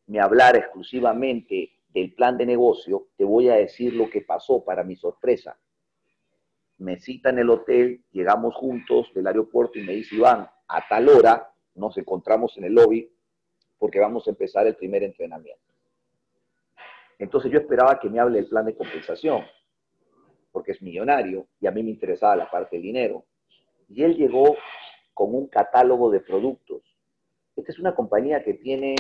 [0.07, 4.83] me hablara exclusivamente del plan de negocio, te voy a decir lo que pasó para
[4.83, 5.59] mi sorpresa.
[6.79, 11.09] Me cita en el hotel, llegamos juntos del aeropuerto y me dice, Iván, a tal
[11.09, 13.14] hora nos encontramos en el lobby
[13.79, 15.63] porque vamos a empezar el primer entrenamiento.
[17.19, 19.45] Entonces yo esperaba que me hable del plan de compensación,
[20.53, 23.25] porque es millonario y a mí me interesaba la parte del dinero.
[23.89, 24.57] Y él llegó
[25.13, 26.83] con un catálogo de productos.
[27.57, 28.97] Esta es una compañía que tiene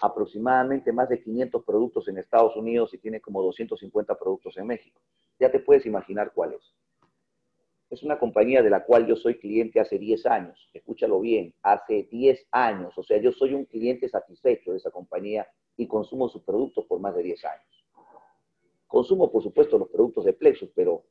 [0.00, 5.00] aproximadamente más de 500 productos en Estados Unidos y tiene como 250 productos en México.
[5.38, 6.74] Ya te puedes imaginar cuál es.
[7.90, 10.68] Es una compañía de la cual yo soy cliente hace 10 años.
[10.74, 12.96] Escúchalo bien, hace 10 años.
[12.98, 17.00] O sea, yo soy un cliente satisfecho de esa compañía y consumo sus productos por
[17.00, 17.86] más de 10 años.
[18.86, 21.04] Consumo, por supuesto, los productos de Plexus, pero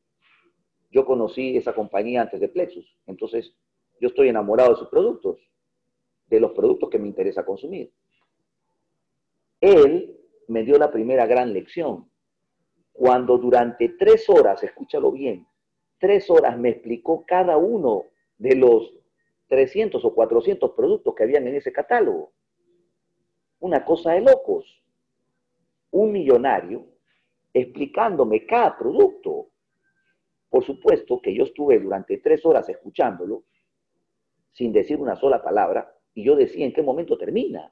[0.91, 2.97] yo conocí esa compañía antes de Plexus.
[3.07, 3.55] Entonces,
[3.99, 5.39] yo estoy enamorado de sus productos,
[6.28, 7.91] de los productos que me interesa consumir.
[9.61, 10.17] Él
[10.47, 12.09] me dio la primera gran lección.
[12.93, 15.47] Cuando durante tres horas, escúchalo bien,
[15.99, 18.05] tres horas me explicó cada uno
[18.37, 18.93] de los
[19.47, 22.31] 300 o 400 productos que habían en ese catálogo.
[23.59, 24.81] Una cosa de locos.
[25.91, 26.85] Un millonario
[27.53, 29.49] explicándome cada producto.
[30.49, 33.43] Por supuesto que yo estuve durante tres horas escuchándolo
[34.51, 37.71] sin decir una sola palabra y yo decía en qué momento termina.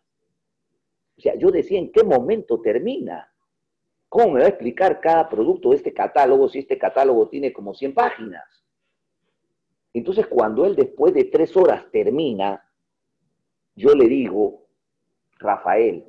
[1.17, 3.34] O sea, yo decía en qué momento termina.
[4.16, 7.74] ¿Cómo me va a explicar cada producto de este catálogo si este catálogo tiene como
[7.74, 8.45] 100 páginas?
[9.91, 12.66] Entonces, cuando él después de tres horas termina,
[13.76, 14.68] yo le digo,
[15.38, 16.05] Rafael,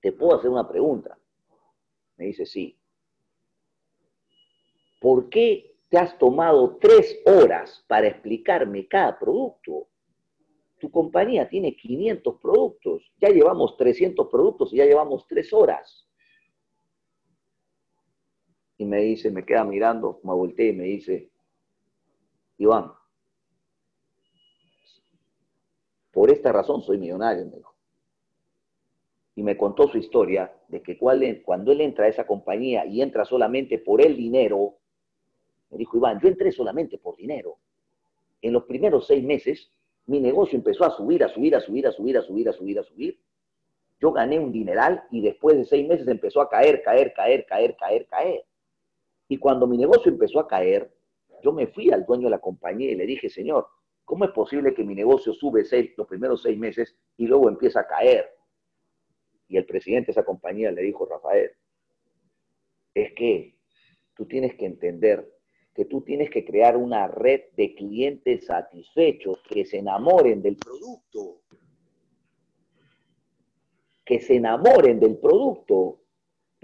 [0.00, 1.18] ¿te puedo hacer una pregunta?
[2.16, 2.74] Me dice, sí.
[4.98, 9.88] ¿Por qué te has tomado tres horas para explicarme cada producto?
[10.78, 16.03] Tu compañía tiene 500 productos, ya llevamos 300 productos y ya llevamos tres horas
[18.76, 21.30] y me dice, me queda mirando, me volteé y me dice,
[22.58, 22.92] Iván,
[26.12, 27.74] por esta razón soy millonario, me dijo.
[29.36, 33.24] Y me contó su historia de que cuando él entra a esa compañía y entra
[33.24, 34.76] solamente por el dinero,
[35.70, 37.58] me dijo, Iván, yo entré solamente por dinero.
[38.42, 39.72] En los primeros seis meses,
[40.06, 42.78] mi negocio empezó a subir, a subir, a subir, a subir, a subir, a subir,
[42.78, 43.20] a subir.
[44.00, 47.76] Yo gané un dineral y después de seis meses empezó a caer, caer, caer, caer,
[47.76, 48.44] caer, caer.
[49.34, 50.94] Y cuando mi negocio empezó a caer,
[51.42, 53.66] yo me fui al dueño de la compañía y le dije, señor,
[54.04, 57.80] ¿cómo es posible que mi negocio sube seis, los primeros seis meses y luego empieza
[57.80, 58.30] a caer?
[59.48, 61.50] Y el presidente de esa compañía le dijo, Rafael,
[62.94, 63.58] es que
[64.14, 65.28] tú tienes que entender
[65.74, 71.40] que tú tienes que crear una red de clientes satisfechos que se enamoren del producto.
[74.04, 76.03] Que se enamoren del producto.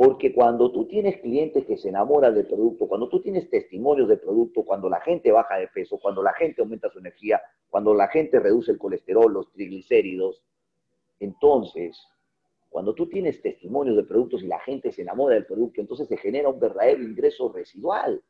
[0.03, 4.19] Porque cuando tú tienes clientes que se enamoran del producto, cuando tú tienes testimonios del
[4.19, 7.39] producto, cuando la gente baja de peso, cuando la gente aumenta su energía,
[7.69, 10.43] cuando la gente reduce el colesterol, los triglicéridos,
[11.19, 12.03] entonces,
[12.71, 16.17] cuando tú tienes testimonios de productos y la gente se enamora del producto, entonces se
[16.17, 18.23] genera un verdadero ingreso residual,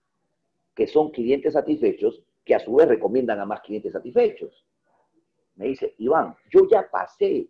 [0.74, 4.66] que son clientes satisfechos que a su vez recomiendan a más clientes satisfechos.
[5.54, 7.48] Me dice, Iván, yo ya pasé,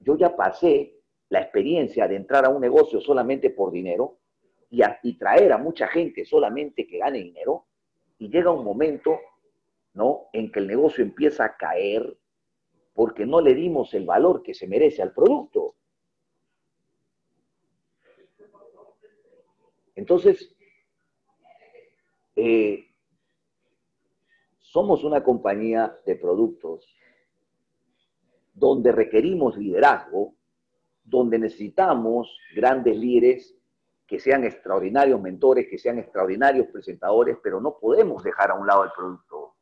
[0.00, 0.99] yo ya pasé
[1.30, 4.18] la experiencia de entrar a un negocio solamente por dinero
[4.68, 7.66] y, a, y traer a mucha gente solamente que gane dinero,
[8.18, 9.18] y llega un momento,
[9.94, 12.16] ¿no?, en que el negocio empieza a caer
[12.92, 15.76] porque no le dimos el valor que se merece al producto.
[19.94, 20.54] Entonces,
[22.36, 22.86] eh,
[24.58, 26.94] somos una compañía de productos
[28.52, 30.34] donde requerimos liderazgo,
[31.10, 33.56] donde necesitamos grandes líderes
[34.06, 38.84] que sean extraordinarios mentores, que sean extraordinarios presentadores, pero no podemos dejar a un lado
[38.84, 39.54] el producto.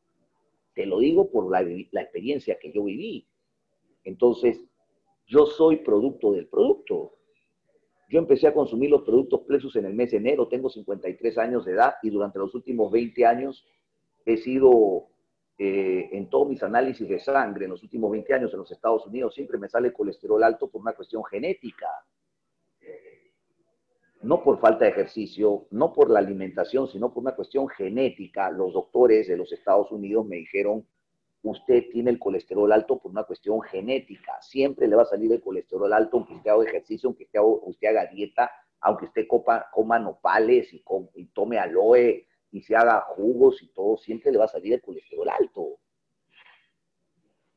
[0.75, 3.29] Te lo digo por la, experiencia que yo viví.
[4.05, 4.63] Entonces,
[5.27, 7.15] yo soy producto del producto.
[8.09, 11.65] Yo empecé a consumir los productos Plexus en el mes de enero, tengo 53 años
[11.65, 13.67] de edad y durante los últimos 20 años
[14.25, 15.09] he sido,
[15.61, 19.05] eh, en todos mis análisis de sangre, en los últimos 20 años en los Estados
[19.09, 21.89] Unidos, siempre me sale colesterol alto por una cuestión genética.
[24.23, 28.51] No por falta de ejercicio, no por la alimentación, sino por una cuestión genética.
[28.51, 30.87] Los doctores de los Estados Unidos me dijeron,
[31.43, 34.41] usted tiene el colesterol alto por una cuestión genética.
[34.41, 37.29] Siempre le va a salir el colesterol alto, aunque usted haga ejercicio, aunque
[37.65, 38.51] usted, haga dieta,
[38.81, 40.85] aunque usted coma nopales y,
[41.15, 44.81] y, tome aloe y se haga jugos y todo, siempre le va a salir el
[44.81, 45.79] colesterol alto.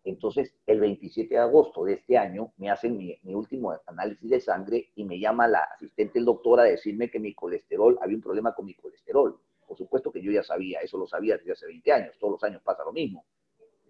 [0.04, 4.92] Entonces, el 27 de agosto de este año me hacen mi, último análisis de sangre
[4.96, 8.54] y me llama la asistente del doctor a decirme que mi colesterol, había un problema
[8.54, 9.39] con mi colesterol.
[9.68, 12.44] Por supuesto que yo ya sabía, eso lo sabía desde hace 20 años, todos los
[12.44, 13.26] años pasa lo mismo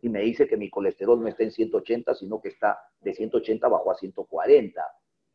[0.01, 3.67] y me dice que mi colesterol no está en 180, sino que está de 180
[3.67, 4.83] bajó a 140.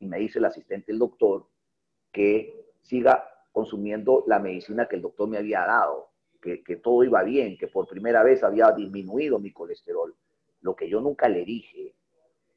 [0.00, 1.48] Y me dice el asistente del doctor
[2.12, 3.24] que siga
[3.56, 6.10] consumiendo la medicina que el doctor me había dado,
[6.42, 10.14] que, todo iba bien, que por primera vez había disminuido mi colesterol.
[10.60, 11.94] Lo que yo nunca le dije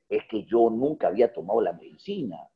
[0.10, 2.50] es que yo nunca había tomado la medicina,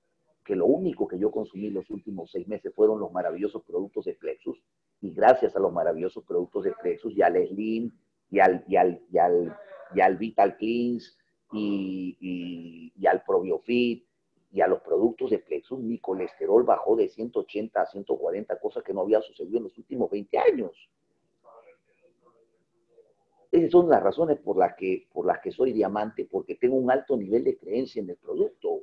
[0.44, 4.16] que lo único que yo consumí los últimos seis meses fueron los maravillosos productos de
[4.16, 4.62] Plexus,
[5.00, 7.94] y gracias a los maravillosos productos de Plexus, ya al Slim,
[8.30, 9.58] y al, y al, y al,
[9.96, 11.18] y al Vital Cleans
[11.54, 14.06] y, y, al Probiofit
[14.54, 18.94] y a los productos de Plexus, mi colesterol bajó de 180 a 140, cosa que
[18.94, 20.90] no había sucedido en los últimos 20 años.
[23.52, 26.92] Esas son las razones por las, que, por las que soy diamante, porque tengo un
[26.92, 28.82] alto nivel de creencia en el producto,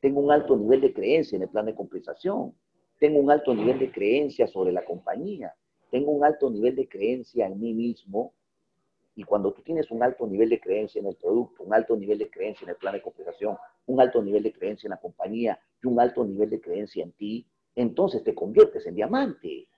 [0.00, 2.54] tengo un alto nivel de creencia en el plan de compensación,
[3.00, 5.52] tengo un alto nivel de creencia sobre la compañía,
[5.90, 8.34] tengo un alto nivel de creencia en mí mismo
[9.16, 12.18] y cuando tú tienes un alto nivel de creencia en el producto, un alto nivel
[12.18, 13.56] de creencia en el plan de compensación,
[13.86, 17.12] un alto nivel de creencia en la compañía y un alto nivel de creencia en
[17.12, 19.68] ti, entonces te conviertes en diamante.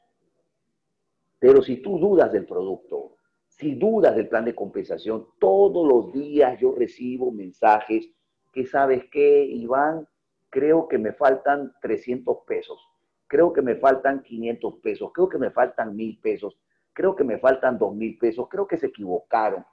[1.38, 3.14] Pero si tú dudas del producto,
[3.46, 8.10] si dudas del plan de compensación, todos los días yo recibo mensajes
[8.52, 10.08] que sabes qué, Iván,
[10.50, 12.80] creo que me faltan 300 pesos,
[13.28, 16.58] creo que me faltan 500 pesos, creo que me faltan 1000 pesos
[16.98, 19.64] creo que me faltan dos mil pesos, creo que se equivocaron.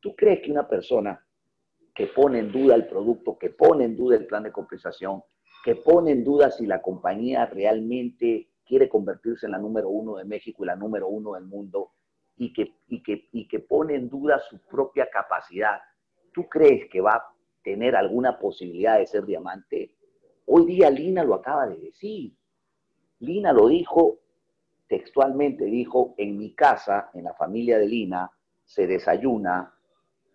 [0.00, 1.18] ¿Tú crees que una persona
[1.94, 5.22] que pone en duda el producto, que pone en duda el plan de compensación,
[5.64, 10.26] que pone en duda si la compañía realmente quiere convertirse en la número uno de
[10.26, 11.92] México y la número uno del mundo,
[12.36, 15.78] y que, y que, y que pone en duda su propia capacidad,
[16.34, 17.24] ¿tú crees que va a
[17.62, 19.96] tener alguna posibilidad de ser diamante?
[20.44, 22.34] Hoy día Lina lo acaba de decir.
[23.20, 24.18] Lina lo dijo
[24.86, 28.30] textualmente dijo, en mi casa, en la familia de Lina,
[28.64, 29.74] se desayuna,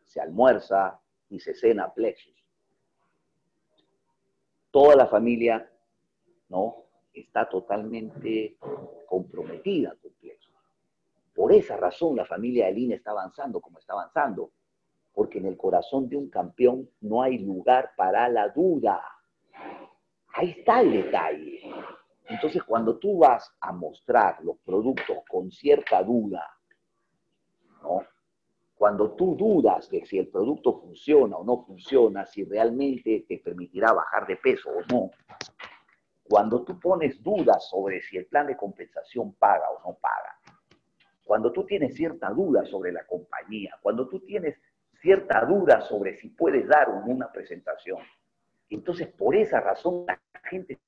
[0.04, 2.34] se almuerza y se cena plexus.
[4.72, 5.70] Toda la familia,
[6.50, 6.86] ¿no?
[7.14, 8.58] Está totalmente
[9.08, 10.54] comprometida con plexus.
[11.34, 14.52] Por esa razón la familia de Lina está avanzando como está avanzando,
[15.14, 19.02] porque en el corazón de un campeón no hay lugar para la duda.
[20.34, 21.62] Ahí está el detalle.
[22.30, 26.46] Entonces, cuando tú vas a mostrar los productos con cierta duda,
[27.82, 28.04] ¿no?
[28.76, 33.92] Cuando tú dudas de si el producto funciona o no funciona, si realmente te permitirá
[33.92, 35.12] bajar de peso o no,
[36.24, 40.40] cuando tú pones dudas sobre si el plan de compensación paga o no paga,
[41.24, 44.62] cuando tú tienes cierta duda sobre la compañía, cuando tú tienes
[45.02, 48.00] cierta duda sobre si puedes dar una presentación,
[48.70, 50.80] entonces por esa razón la gente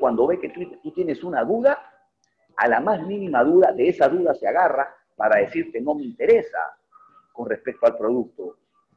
[0.00, 1.78] cuando ve que tú, tienes una duda,
[2.56, 6.58] a la más mínima duda, de esa duda se agarra para decirte no me interesa
[7.32, 8.56] con respecto al producto.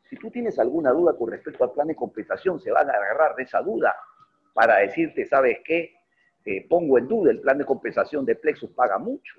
[0.10, 3.36] Si tú tienes alguna duda con respecto al plan de compensación, se van a agarrar
[3.36, 3.96] de esa duda
[4.54, 5.96] para decirte, ¿sabes qué?
[6.70, 9.36] pongo en duda el plan de compensación de Plexus paga mucho.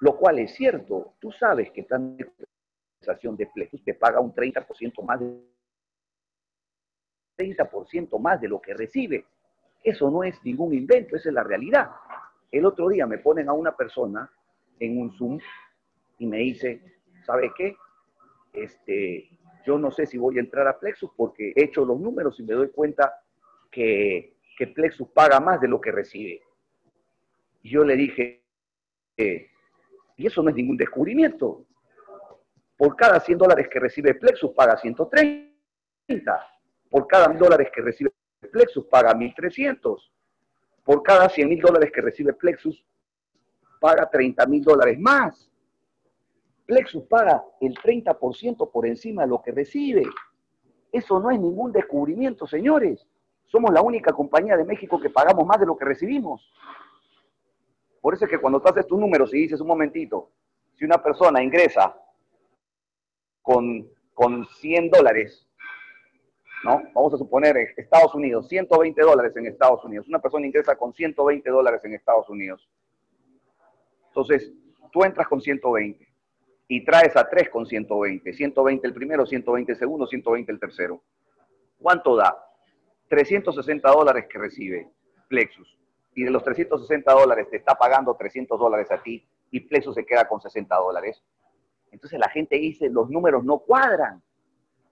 [0.00, 1.14] Lo cual es cierto.
[1.18, 5.40] Tú sabes que el plan de compensación de Plexus te paga un 30% más de
[7.36, 9.26] 30% más de lo que recibe.
[9.82, 11.90] Eso no es ningún invento, esa es la realidad.
[12.50, 14.30] El otro día me ponen a una persona
[14.78, 15.38] en un Zoom
[16.18, 16.82] y me dice,
[17.24, 17.76] ¿sabe qué?
[18.52, 19.28] Este,
[19.64, 22.42] yo no sé si voy a entrar a Plexus porque he hecho los números y
[22.42, 23.14] me doy cuenta
[23.70, 24.36] que,
[24.74, 26.42] Plexus paga más de lo que recibe.
[27.62, 28.42] Y yo le dije,
[29.16, 29.48] eh,
[30.18, 31.64] y eso no es ningún descubrimiento.
[32.76, 36.46] Por cada 100 dólares que recibe Plexus paga 130.
[36.90, 38.12] Por cada 1.000 dólares que recibe
[38.50, 40.10] Plexus paga 1.300.
[40.84, 42.84] Por cada 100 mil dólares que recibe Plexus
[43.80, 45.50] paga 30 mil dólares más.
[46.66, 50.04] Plexus paga el 30% por encima de lo que recibe.
[50.92, 53.06] Eso no es ningún descubrimiento, señores.
[53.46, 56.52] Somos la única compañía de México que pagamos más de lo que recibimos.
[58.00, 60.30] Por eso es que cuando tú haces tus números y dices un momentito,
[60.78, 61.94] si una persona ingresa
[63.42, 65.46] con, con 100 dólares,
[66.64, 66.82] ¿no?
[66.94, 70.06] Vamos a suponer Estados Unidos, 120 dólares en Estados Unidos.
[70.08, 72.68] Una persona ingresa con 120 dólares en Estados Unidos.
[74.08, 74.52] Entonces,
[74.92, 76.06] tú entras con 120
[76.68, 78.32] y traes a tres con 120.
[78.32, 81.02] 120 el primero, 120 el segundo, 120 el tercero.
[81.80, 82.36] ¿Cuánto da?
[83.08, 84.88] 360 dólares que recibe
[85.28, 85.76] Plexus.
[86.14, 90.04] Y de los 360 dólares te está pagando 300 dólares a ti y Plexus se
[90.04, 91.22] queda con 60 dólares.
[91.90, 94.22] Entonces la gente dice, los números no cuadran.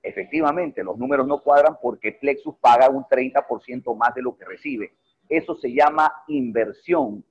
[0.09, 4.95] Efectivamente, los números no cuadran porque Plexus paga un 30% más de lo que recibe.
[5.29, 7.23] Eso se llama inversión.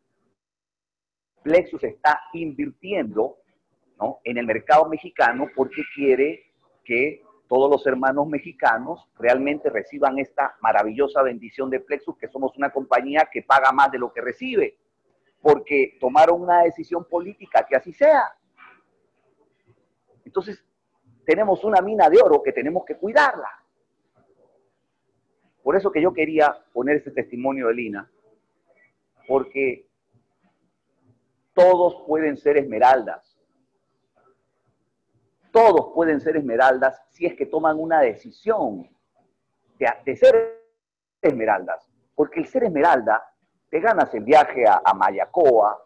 [1.42, 3.38] Plexus está invirtiendo
[4.24, 6.52] en el mercado mexicano porque quiere
[6.84, 12.70] que todos los hermanos mexicanos realmente reciban esta maravillosa bendición de Plexus, que somos una
[12.70, 14.78] compañía que paga más de lo que recibe,
[15.42, 18.24] porque tomaron una decisión política que así sea.
[20.26, 20.64] Entonces,
[21.28, 23.52] tenemos una mina de oro que tenemos que cuidarla.
[25.62, 28.10] Por eso que yo quería poner este testimonio de Lina,
[29.28, 29.90] porque
[31.54, 33.38] todos pueden ser esmeraldas,
[35.52, 38.90] todos pueden ser esmeraldas si es que toman una decisión
[39.80, 40.64] de, ser
[41.22, 41.92] esmeraldas.
[42.16, 43.22] Porque el ser esmeralda,
[43.70, 45.78] te ganas el viaje a, Mayacoa,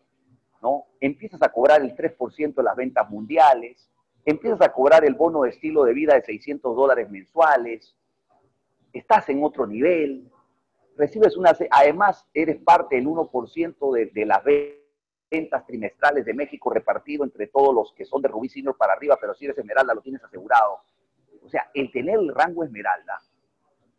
[0.62, 0.86] ¿no?
[1.00, 3.91] Empiezas a cobrar el 3% de las ventas mundiales,
[4.26, 7.96] empiezas a cobrar el bono de estilo de vida de 600 dólares mensuales,
[8.94, 10.30] estás en otro nivel,
[10.98, 11.56] recibes una...
[11.72, 14.82] Además, eres parte del 1% de, las ventas
[15.32, 19.18] ventas trimestrales de México repartido entre todos los que son de Rubí Senior para arriba,
[19.20, 20.82] pero si eres Esmeralda lo tienes asegurado.
[21.44, 23.22] O sea, el tener el rango Esmeralda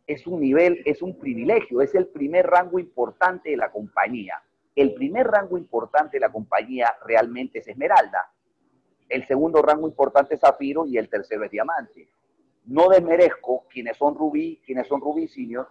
[0.07, 4.43] es un nivel, es un privilegio, es el primer rango importante de la compañía.
[4.77, 8.31] El primer rango importante de la compañía realmente es Esmeralda.
[9.13, 12.09] El segundo rango importante es Zafiro y el tercero es Diamante.
[12.65, 15.69] No desmerezco quienes son Rubí, quienes son Rubí Senior,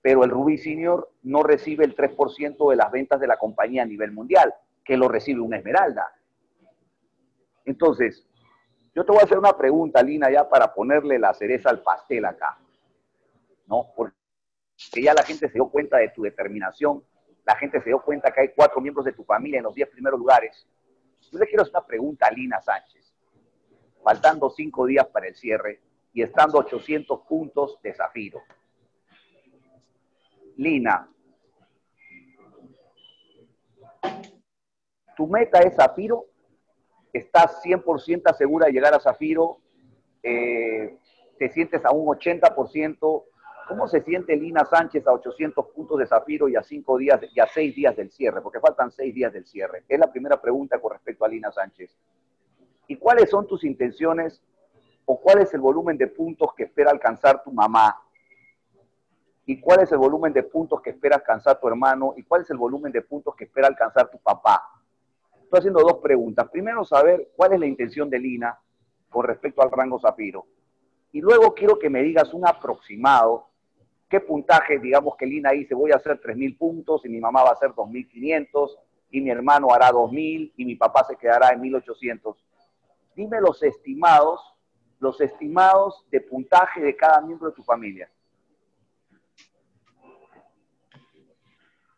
[0.00, 3.86] pero el Rubí Senior no recibe el 3% de las ventas de la compañía a
[3.86, 6.10] nivel mundial que lo recibe una esmeralda.
[7.66, 8.26] Entonces,
[8.94, 12.24] yo te voy a hacer una pregunta, Lina, ya para ponerle la cereza al pastel
[12.24, 12.56] acá.
[13.66, 13.88] ¿No?
[13.94, 14.14] Porque
[15.02, 17.04] ya la gente se dio cuenta de tu determinación,
[17.44, 19.90] la gente se dio cuenta que hay cuatro miembros de tu familia en los diez
[19.90, 20.66] primeros lugares.
[21.30, 23.12] Yo le quiero hacer una pregunta a Lina Sánchez.
[24.02, 25.80] Faltando cinco días para el cierre
[26.12, 28.42] y estando 800 puntos de Zafiro.
[30.56, 31.08] Lina,
[35.16, 36.26] tu meta es Zafiro,
[37.12, 39.58] estás 100% segura de llegar a Zafiro,
[40.22, 40.98] eh,
[41.38, 43.24] te sientes a un 80%.
[43.66, 47.40] ¿Cómo se siente Lina Sánchez a 800 puntos de Zafiro y a cinco días y
[47.40, 48.42] a seis días del cierre?
[48.42, 49.84] Porque faltan seis días del cierre.
[49.88, 51.96] Es la primera pregunta con respecto a Lina Sánchez.
[52.86, 54.42] ¿Y cuáles son tus intenciones
[55.06, 57.96] o cuál es el volumen de puntos que espera alcanzar tu mamá?
[59.46, 62.14] ¿Y cuál es el volumen de puntos que espera alcanzar tu hermano?
[62.16, 64.62] ¿Y cuál es el volumen de puntos que espera alcanzar tu papá?
[65.42, 66.48] Estoy haciendo dos preguntas.
[66.50, 68.58] Primero, saber cuál es la intención de Lina
[69.08, 70.46] con respecto al rango Zafiro.
[71.12, 73.48] Y luego quiero que me digas un aproximado,
[74.08, 77.50] qué puntaje, digamos que Lina dice, voy a hacer 3.000 puntos y mi mamá va
[77.50, 78.70] a hacer 2.500
[79.10, 82.36] y mi hermano hará 2.000 y mi papá se quedará en 1.800.
[83.14, 84.40] Dime los estimados,
[84.98, 88.10] los estimados de puntaje de cada miembro de tu familia.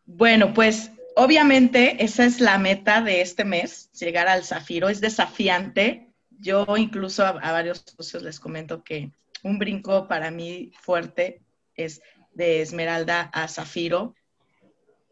[0.04, 4.88] Bueno, pues obviamente esa es la meta de este mes, llegar al zafiro.
[4.88, 6.12] Es desafiante.
[6.38, 9.10] Yo incluso a, varios socios les comento que
[9.42, 11.45] un brinco para mí fuerte
[11.76, 12.00] es
[12.32, 14.14] de esmeralda a zafiro,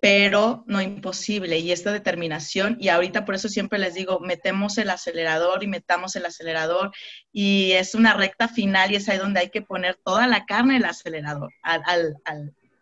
[0.00, 1.58] pero no imposible.
[1.58, 6.14] Y esta determinación, y ahorita por eso siempre les digo, metemos el acelerador y metamos
[6.16, 6.92] el acelerador,
[7.32, 10.76] y es una recta final y es ahí donde hay que poner toda la carne
[10.76, 12.16] el acelerador, al,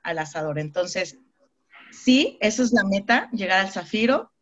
[0.03, 0.59] al asador.
[0.59, 1.19] Entonces,
[1.93, 4.33] Sí, esa es la meta, llegar al zafiro.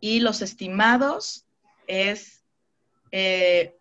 [0.00, 1.46] Y los estimados
[1.86, 2.44] es,
[3.12, 3.76] eh,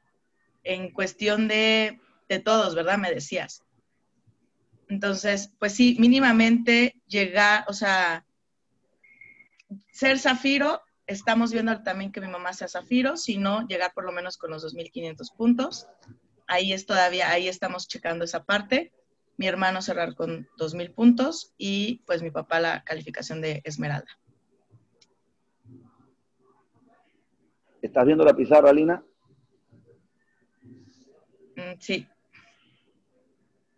[0.63, 2.97] en cuestión de, de todos, ¿verdad?
[2.97, 3.63] Me decías.
[4.89, 8.25] Entonces, pues sí, mínimamente llegar, o sea,
[9.91, 14.37] ser zafiro, estamos viendo también que mi mamá sea zafiro, sino llegar por lo menos
[14.37, 15.87] con los 2.500 puntos.
[16.47, 18.93] Ahí es todavía, ahí estamos checando esa parte.
[19.37, 24.19] Mi hermano cerrar con 2.000 puntos y pues mi papá la calificación de esmeralda.
[27.81, 29.03] ¿Estás viendo la pizarra, Lina?
[31.55, 32.07] Mm, sí.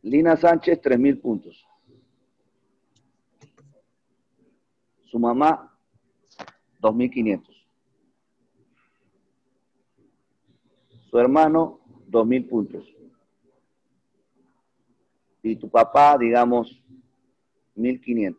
[0.07, 1.67] Lina Sánchez, 3.000 puntos.
[5.03, 5.77] Su mamá,
[6.81, 7.43] 2.500.
[11.09, 12.87] Su hermano, 2.000 puntos.
[15.43, 16.81] Y tu papá, digamos,
[17.75, 18.37] 1.500.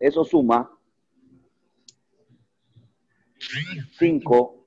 [0.00, 0.70] Eso suma
[3.98, 4.66] 5,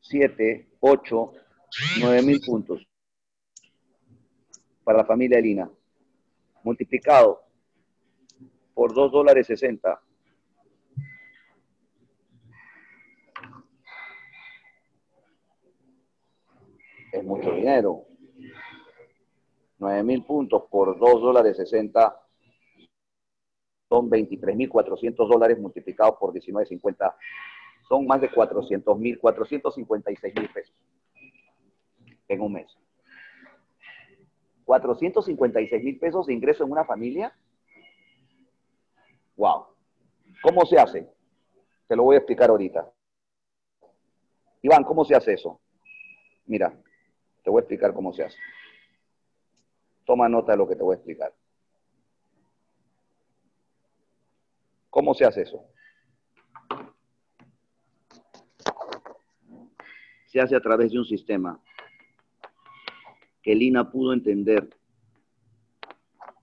[0.00, 1.32] 7, 8,
[2.00, 2.86] 9 mil puntos
[4.84, 5.70] para la familia Lina.
[6.62, 7.42] Multiplicado
[8.74, 10.00] por 2 dólares 60.
[17.12, 18.06] Es mucho dinero.
[19.78, 22.22] 9 mil puntos por 2 dólares 60
[23.88, 27.14] son 23.400 dólares multiplicados por 19.50.
[27.88, 30.74] Son más de 400 mil, 456 mil pesos
[32.28, 32.78] en un mes.
[34.64, 37.34] 456 mil pesos de ingreso en una familia.
[39.36, 39.66] Wow.
[40.42, 41.08] ¿Cómo se hace?
[41.86, 42.92] Te lo voy a explicar ahorita.
[44.60, 45.60] Iván, ¿cómo se hace eso?
[46.46, 46.74] Mira,
[47.42, 48.36] te voy a explicar cómo se hace.
[50.04, 51.32] Toma nota de lo que te voy a explicar.
[54.90, 55.64] ¿Cómo se hace eso?
[60.26, 61.58] Se hace a través de un sistema
[63.42, 64.68] que Lina pudo entender.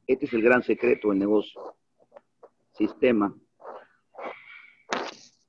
[0.07, 1.75] Este es el gran secreto del negocio.
[2.71, 3.35] Sistema.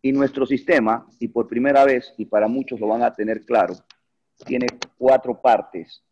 [0.02, 3.74] Y nuestro sistema, y por primera vez, y para muchos lo van a tener claro,
[4.44, 4.66] tiene
[4.96, 6.02] cuatro partes.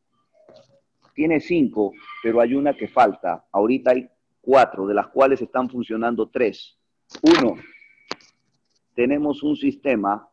[1.14, 3.46] Tiene cinco, pero hay una que falta.
[3.52, 4.08] Ahorita hay
[4.40, 6.76] cuatro, de las cuales están funcionando tres.
[7.22, 7.56] Uno,
[8.94, 10.28] tenemos un sistema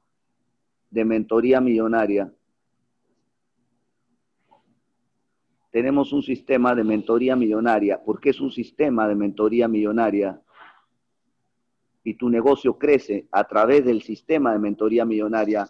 [0.89, 2.33] de mentoría millonaria.
[5.71, 8.03] Tenemos un sistema de mentoría millonaria.
[8.03, 10.41] ¿Por qué es un sistema de mentoría millonaria?
[12.03, 15.69] Y tu negocio crece a través del sistema de mentoría millonaria,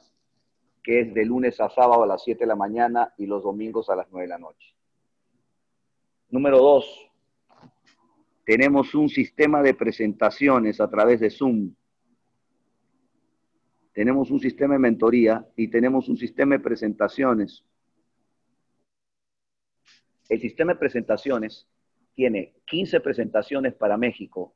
[0.82, 3.90] que es de lunes a sábado a las 7 de la mañana y los domingos
[3.92, 4.76] a las 9 de la noche.
[6.30, 7.12] Número dos,
[8.44, 11.76] tenemos un sistema de presentaciones a través de Zoom.
[13.94, 17.66] Tenemos un sistema de mentoría y tenemos un sistema de presentaciones.
[20.32, 21.68] El sistema de presentaciones
[22.14, 24.56] tiene 15 presentaciones para México.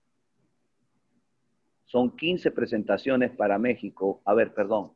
[1.83, 4.21] Son 15 presentaciones para México.
[4.23, 4.93] A ver, perdón.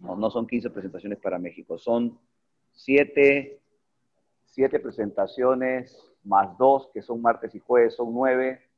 [0.00, 1.78] No, no son 15 presentaciones para México.
[1.78, 2.18] Son
[2.72, 3.60] 7,
[4.46, 8.68] 7 presentaciones más dos que son martes y jueves, son nueve,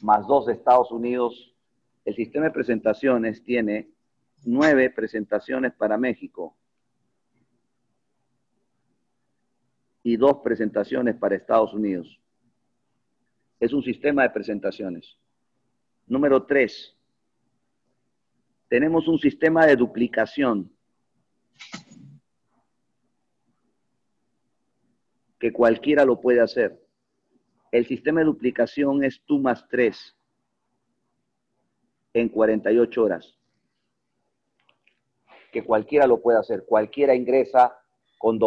[0.00, 1.56] más dos de Estados Unidos.
[2.04, 3.90] El sistema de presentaciones tiene
[4.44, 6.56] nueve presentaciones para México
[10.02, 12.20] y dos presentaciones para Estados Unidos.
[13.60, 15.16] Es un sistema de presentaciones.
[16.06, 16.96] Número tres,
[18.68, 20.72] tenemos un sistema de duplicación
[25.38, 26.80] que cualquiera lo puede hacer.
[27.72, 30.16] El sistema de duplicación es tú más 3
[32.14, 33.38] en 48 horas.
[35.50, 36.64] Que cualquiera lo puede hacer.
[36.64, 37.76] Cualquiera ingresa
[38.18, 38.38] con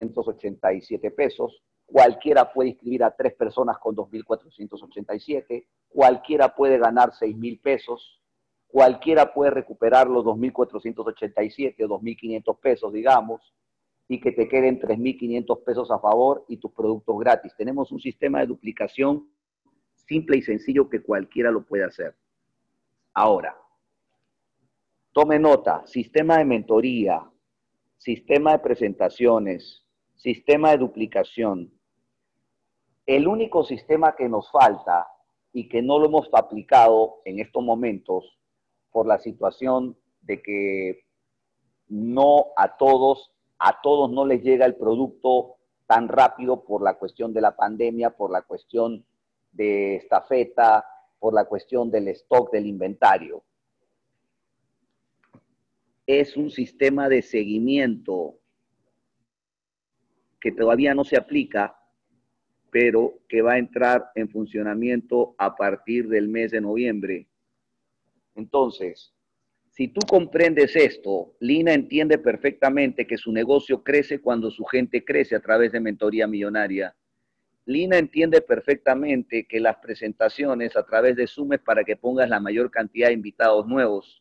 [0.00, 1.62] 2.487 pesos.
[1.86, 5.66] Cualquiera puede inscribir a tres personas con 2.487.
[5.88, 8.20] Cualquiera puede ganar 6.000 pesos.
[8.68, 13.54] Cualquiera puede recuperar los 2.487 o 2.500 pesos, digamos
[14.10, 17.54] y que te queden 3.500 pesos a favor y tus productos gratis.
[17.56, 19.28] Tenemos un sistema de duplicación
[19.94, 22.16] simple y sencillo que cualquiera lo puede hacer.
[23.14, 23.56] Ahora,
[25.12, 27.22] tome nota, sistema de mentoría,
[27.98, 29.86] sistema de presentaciones,
[30.20, 31.72] sistema de duplicación.
[33.06, 35.08] El único sistema que nos falta
[35.52, 38.38] y que no lo hemos aplicado en estos momentos
[38.92, 41.04] por la situación de que
[41.88, 45.56] no a todos a todos no les llega el producto
[45.86, 49.04] tan rápido por la cuestión de la pandemia, por la cuestión
[49.52, 50.84] de estafeta,
[51.18, 53.42] por la cuestión del stock del inventario.
[56.06, 58.40] es un sistema de seguimiento
[60.40, 61.76] que todavía no se aplica,
[62.70, 67.28] pero que va a entrar en funcionamiento a partir del mes de noviembre.
[68.34, 69.12] Entonces,
[69.70, 75.36] si tú comprendes esto, Lina entiende perfectamente que su negocio crece cuando su gente crece
[75.36, 76.94] a través de mentoría millonaria.
[77.66, 82.40] Lina entiende perfectamente que las presentaciones a través de Zoom es para que pongas la
[82.40, 84.19] mayor cantidad de invitados nuevos.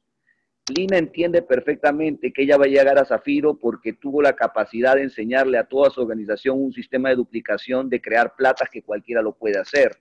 [0.70, 5.03] Lina entiende perfectamente que ella va a llegar a Zafiro porque tuvo la capacidad de
[5.03, 9.34] enseñarle a toda su organización un sistema de duplicación, de crear platas que cualquiera lo
[9.34, 9.97] puede hacer.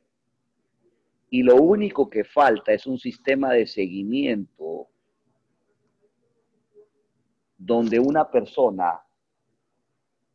[1.30, 4.88] Y lo único que falta es un sistema de seguimiento
[7.56, 9.00] donde una persona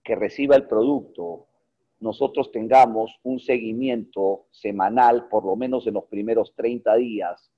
[0.04, 1.48] que reciba el producto,
[2.00, 7.50] nosotros tengamos un seguimiento semanal, por lo menos en los primeros 30 días,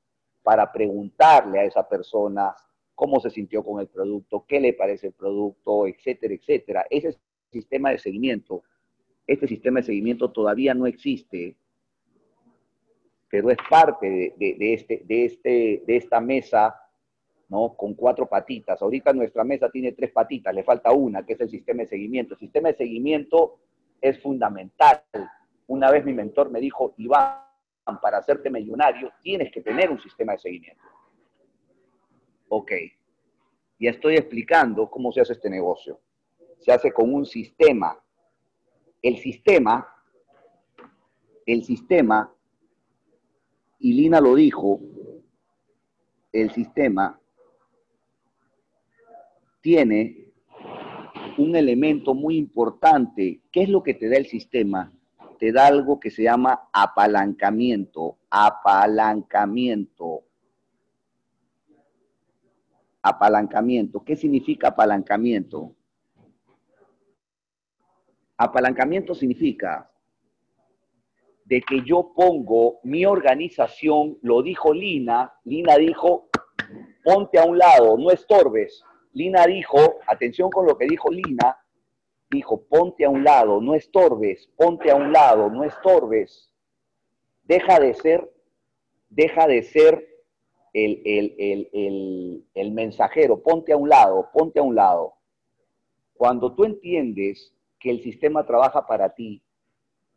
[0.45, 2.55] para preguntarle a esa persona
[2.93, 6.85] cómo se sintió con el producto, qué le parece el producto, etcétera, etcétera.
[6.87, 7.17] Ese
[7.51, 8.61] sistema de seguimiento,
[9.25, 11.57] este sistema de seguimiento todavía no existe,
[13.27, 16.75] pero es parte de, este, de, este, de esta mesa
[17.47, 17.75] ¿no?
[17.75, 18.81] Con cuatro patitas.
[18.81, 22.33] Ahorita nuestra mesa tiene tres patitas, le falta una, que es el sistema de seguimiento.
[22.33, 23.59] El sistema de seguimiento
[24.01, 25.03] es fundamental.
[25.67, 27.44] Una vez mi mentor me dijo, Iván,
[28.01, 30.83] para hacerte millonario tienes que tener un sistema de seguimiento.
[32.49, 32.71] Ok,
[33.79, 35.99] ya estoy explicando cómo se hace este negocio.
[36.59, 37.99] Se hace con un sistema.
[39.01, 39.87] El sistema,
[41.45, 42.33] el sistema,
[43.77, 44.79] y Lina lo dijo,
[46.31, 47.19] el sistema
[49.61, 50.31] tiene
[51.37, 53.41] un elemento muy importante.
[53.51, 54.91] ¿Qué es lo que te da el sistema?
[55.37, 58.17] Te da algo que se llama apalancamiento.
[58.29, 60.23] Apalancamiento.
[63.01, 64.03] Apalancamiento.
[64.03, 65.75] ¿Qué significa apalancamiento?
[68.37, 69.89] Apalancamiento significa
[71.45, 76.27] de que yo pongo mi organización, lo dijo Lina, Lina dijo,
[77.03, 78.83] ponte a un lado, no estorbes,
[79.13, 79.77] Lina dijo,
[80.07, 81.57] atención con lo que dijo Lina,
[82.35, 86.51] dijo, ponte a un lado, no estorbes, ponte a un lado, no estorbes.
[87.43, 88.31] Deja de ser,
[89.09, 90.07] deja de ser
[90.73, 95.13] el, el, mensajero, ponte a un lado, ponte a un lado.
[96.13, 99.41] Cuando tú entiendes que el sistema trabaja para ti,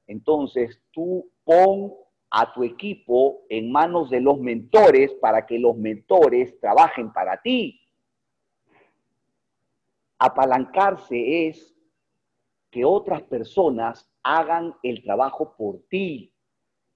[0.07, 1.95] entonces tú pon
[2.31, 7.81] a tu equipo en manos de los mentores para que los mentores trabajen para ti.
[10.19, 11.78] Apalancarse es
[12.79, 16.33] que otras personas hagan el trabajo por ti.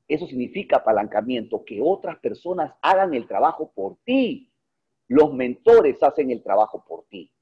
[0.06, 4.54] Eso significa apalancamiento, que otras personas hagan el trabajo por ti.
[5.08, 7.32] Los mentores hacen el trabajo por ti.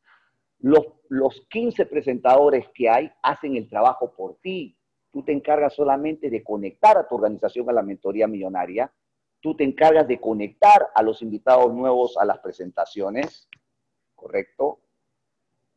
[0.59, 4.74] Los, los 15 presentadores que hay hacen el trabajo por ti.
[5.12, 8.91] Tú te encargas solamente de conectar a tu organización a la mentoría millonaria.
[9.41, 13.51] Tú te encargas de conectar a los invitados nuevos a las presentaciones,
[14.14, 14.80] ¿correcto?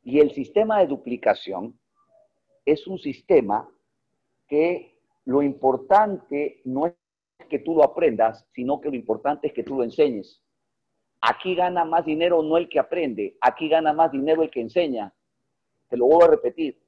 [0.01, 1.77] Y el sistema de duplicación
[2.65, 3.69] es un sistema
[4.47, 6.93] que lo importante no es
[7.49, 10.41] que tú lo aprendas, sino que lo importante es que tú lo enseñes.
[11.21, 15.13] Aquí gana más dinero no el que aprende, aquí gana más dinero el que enseña.
[15.89, 16.81] Te lo voy a repetir.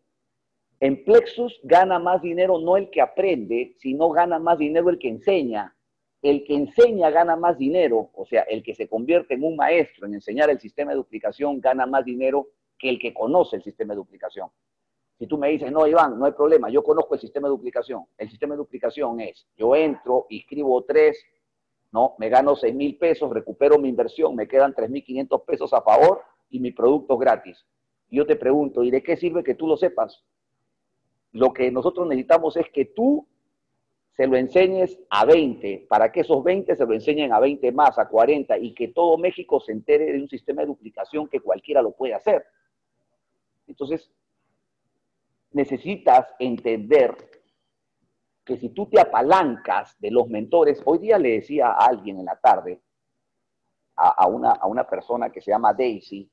[0.80, 5.08] En Plexus gana más dinero no el que aprende, sino gana más dinero el que
[5.08, 5.76] enseña.
[6.22, 10.08] El que enseña gana más dinero, o sea, el que se convierte en un maestro
[10.08, 12.48] en enseñar el sistema de duplicación gana más dinero
[12.78, 14.50] que el que conoce el sistema de duplicación.
[15.18, 18.06] Si tú me dices, no, Iván, no hay problema, yo conozco el sistema de duplicación.
[18.18, 21.18] El sistema de duplicación es, yo entro, escribo tres,
[21.92, 22.16] ¿no?
[22.20, 25.82] Me gano seis mil pesos, recupero mi inversión, me quedan tres mil quinientos pesos a
[25.82, 27.66] favor y mi producto gratis.
[28.10, 30.24] Y yo te pregunto, ¿y de qué sirve que tú lo sepas?
[31.32, 33.26] Lo que nosotros necesitamos es que tú
[34.16, 37.98] se lo enseñes a 20, para que esos 20 se lo enseñen a 20 más,
[38.00, 41.82] a 40, y que todo México se entere de un sistema de duplicación que cualquiera
[41.82, 42.46] lo puede hacer.
[43.68, 44.10] Entonces,
[45.56, 47.16] necesitas entender
[48.44, 52.26] que si tú te apalancas de los mentores, hoy día le decía a alguien en
[52.26, 52.82] la tarde,
[53.96, 56.30] a, una, a una persona que se llama Daisy,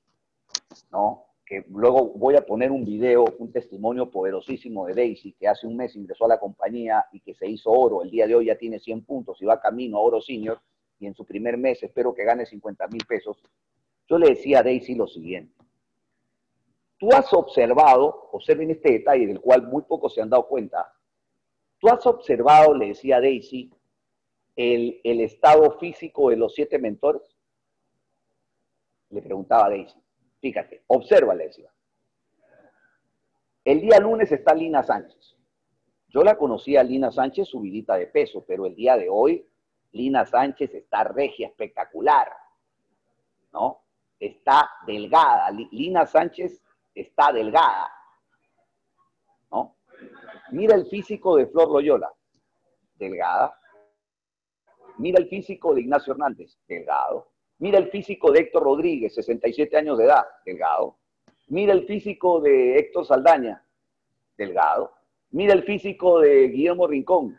[0.91, 1.27] ¿no?
[1.47, 5.77] que luego voy a poner un video, un testimonio poderosísimo de Daisy, que hace un
[5.77, 8.57] mes ingresó a la compañía y que se hizo oro, el día de hoy ya
[8.57, 10.61] tiene 100 puntos y va camino a oro senior,
[10.99, 13.41] y en su primer mes espero que gane 50 mil pesos.
[14.09, 15.62] Yo le decía a Daisy lo siguiente,
[17.03, 20.94] Tú has observado, observen este detalle del cual muy pocos se han dado cuenta,
[21.80, 23.74] tú has observado, le decía Daisy,
[24.55, 27.36] el, estado físico de los siete mentores.
[29.11, 30.00] Le preguntaba a Daisy.
[30.40, 31.72] Fíjate, observa, Alesia.
[33.64, 35.36] El día lunes está Lina Sánchez.
[36.07, 39.44] Yo la conocí a Lina Sánchez subidita de peso, pero el día de hoy
[39.90, 42.28] Lina Sánchez está regia, espectacular,
[43.53, 43.82] ¿no?
[44.20, 45.50] Está delgada.
[45.50, 46.62] Lina Sánchez
[46.95, 47.90] está delgada,
[49.51, 49.76] ¿no?
[50.51, 52.12] Mira el físico de Flor Loyola,
[52.95, 53.59] delgada.
[54.99, 57.32] Mira el físico de Ignacio Hernández, delgado.
[57.59, 60.99] Mira el físico de Héctor Rodríguez, 67 años de edad, delgado.
[61.49, 63.64] Mira el físico de Héctor Saldaña,
[64.36, 64.93] delgado.
[65.30, 67.38] Mira el físico de Guillermo Rincón,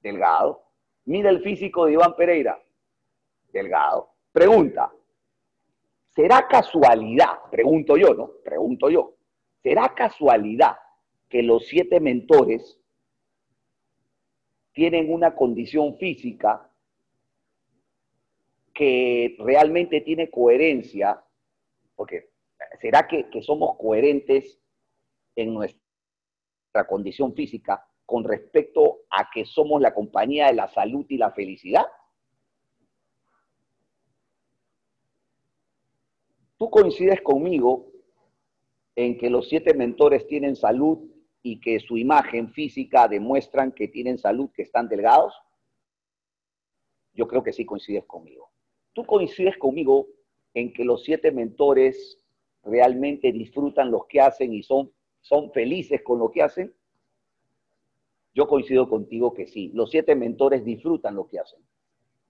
[0.00, 0.64] delgado.
[1.04, 2.60] Mira el físico de Iván Pereira,
[3.52, 4.10] delgado.
[4.32, 4.92] Pregunta,
[6.14, 7.38] ¿será casualidad?
[7.50, 8.32] Pregunto yo, ¿no?
[8.44, 9.16] Pregunto yo.
[9.62, 10.76] ¿Será casualidad
[11.28, 12.78] que los siete mentores
[14.72, 16.70] tienen una condición física
[18.74, 21.22] que realmente tiene coherencia?
[21.94, 22.30] Porque
[22.80, 24.60] ¿será que, que somos coherentes
[25.36, 31.16] en nuestra condición física con respecto a que somos la compañía de la salud y
[31.16, 31.86] la felicidad?
[36.62, 37.90] ¿Tú coincides conmigo
[38.94, 40.96] en que los siete mentores tienen salud
[41.42, 45.34] y que su imagen física demuestran que tienen salud, que están delgados?
[47.14, 48.52] Yo creo que sí coincides conmigo.
[48.92, 50.06] ¿Tú coincides conmigo
[50.54, 52.22] en que los siete mentores
[52.62, 56.72] realmente disfrutan lo que hacen y son son felices con lo que hacen?
[58.36, 59.72] Yo coincido contigo que sí.
[59.74, 61.58] Los siete mentores disfrutan lo que hacen.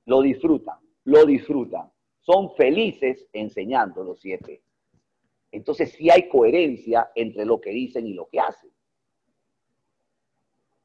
[0.07, 1.92] Lo disfrutan, lo disfrutan.
[2.23, 4.63] Son felices enseñando los siete.
[5.51, 8.71] Entonces sí hay coherencia entre lo que dicen y lo que hacen.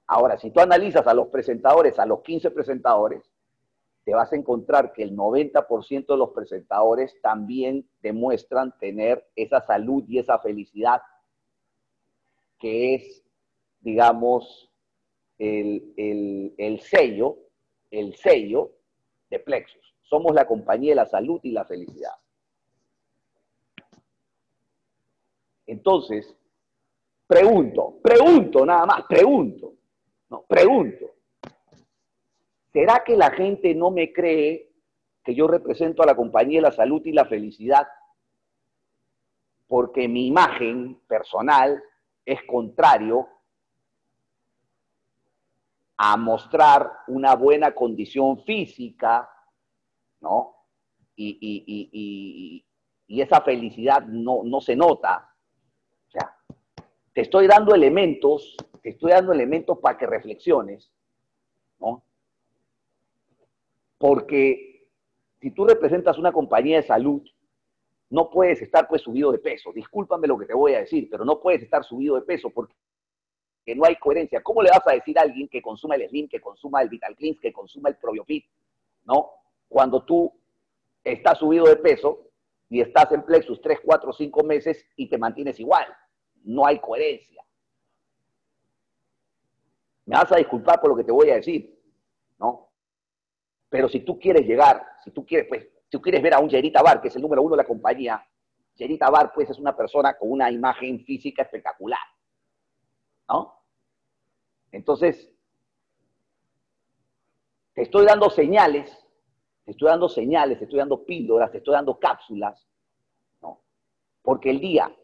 [0.07, 3.23] Ahora, si tú analizas a los presentadores, a los 15 presentadores,
[4.05, 10.05] te vas a encontrar que el 90% de los presentadores también demuestran tener esa salud
[10.07, 11.01] y esa felicidad
[12.57, 13.23] que es,
[13.81, 14.71] digamos,
[15.37, 17.37] el, sello,
[17.91, 18.71] el sello
[19.29, 19.86] de Plexus.
[20.09, 22.13] Somos la compañía de la salud y la felicidad.
[25.65, 26.33] Entonces,
[27.27, 29.73] pregunto, pregunto nada más, pregunto,
[30.29, 31.05] no, pregunto.
[32.71, 34.71] ¿Será que la gente no me cree
[35.23, 37.87] que yo represento a la compañía de la salud y la felicidad
[39.67, 41.83] porque mi imagen personal
[42.25, 43.27] es contrario
[45.97, 49.29] a mostrar una buena condición física,
[51.15, 52.63] Y,
[53.07, 55.33] esa felicidad no, no se nota.
[56.07, 56.35] O sea,
[57.13, 60.91] te estoy dando elementos, te estoy dando elementos para que reflexiones,
[61.79, 62.03] ¿no?
[63.97, 64.89] Porque
[65.41, 67.21] si tú representas una compañía de salud,
[68.09, 69.71] no puedes estar pues subido de peso.
[69.73, 72.73] Discúlpame lo que te voy a decir, pero no puedes estar subido de peso porque
[73.75, 74.41] no hay coherencia.
[74.41, 77.15] ¿Cómo le vas a decir a alguien que consuma el Slim, que consuma el Vital
[77.15, 78.45] Cleans, que consuma el Probiofit,
[79.05, 79.29] ¿no?
[79.67, 80.33] Cuando tú
[81.03, 82.29] estás subido de peso
[82.69, 85.85] y estás en Plexus 3, 4, 5 meses y te mantienes igual.
[86.43, 87.43] No hay coherencia.
[90.05, 91.77] Me vas a disculpar por lo que te voy a decir,
[92.39, 92.69] ¿no?
[93.69, 96.49] Pero si tú quieres llegar, si tú quieres, pues, si tú quieres ver a un
[96.49, 98.25] Jerita Bar, que es el número uno de la compañía,
[98.75, 101.99] Jerita Bar, pues es una persona con una imagen física espectacular.
[103.29, 103.61] ¿No?
[104.71, 105.29] Entonces,
[107.73, 109.06] te estoy dando señales,
[109.67, 112.65] te estoy dando señales, te estoy dando píldoras, te estoy dando cápsulas,
[113.41, 113.59] ¿no?
[114.21, 114.95] Porque el día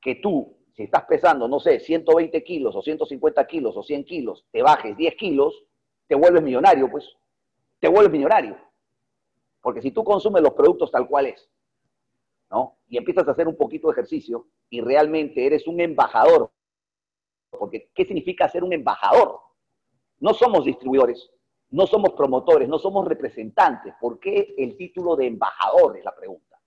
[0.00, 4.46] que tú, si estás pesando, no sé, 120 kilos o 150 kilos o 100 kilos,
[4.50, 5.66] te bajes 10 kilos,
[6.06, 7.14] te vuelves millonario, pues,
[7.78, 8.56] te vuelves millonario.
[9.60, 11.50] Porque si tú consumes los productos tal cual es,
[12.50, 12.78] ¿no?
[12.88, 16.50] Y empiezas a hacer un poquito de ejercicio y realmente eres un embajador.
[17.50, 19.40] Porque, ¿qué significa ser un embajador?
[20.20, 21.30] No somos distribuidores,
[21.76, 23.92] no somos promotores, no somos representantes.
[24.00, 26.58] ¿Por qué el título de embajador es la pregunta?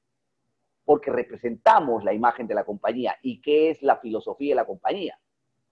[0.86, 3.16] Porque representamos la imagen de la compañía.
[3.24, 5.18] ¿Y qué es la filosofía de la compañía?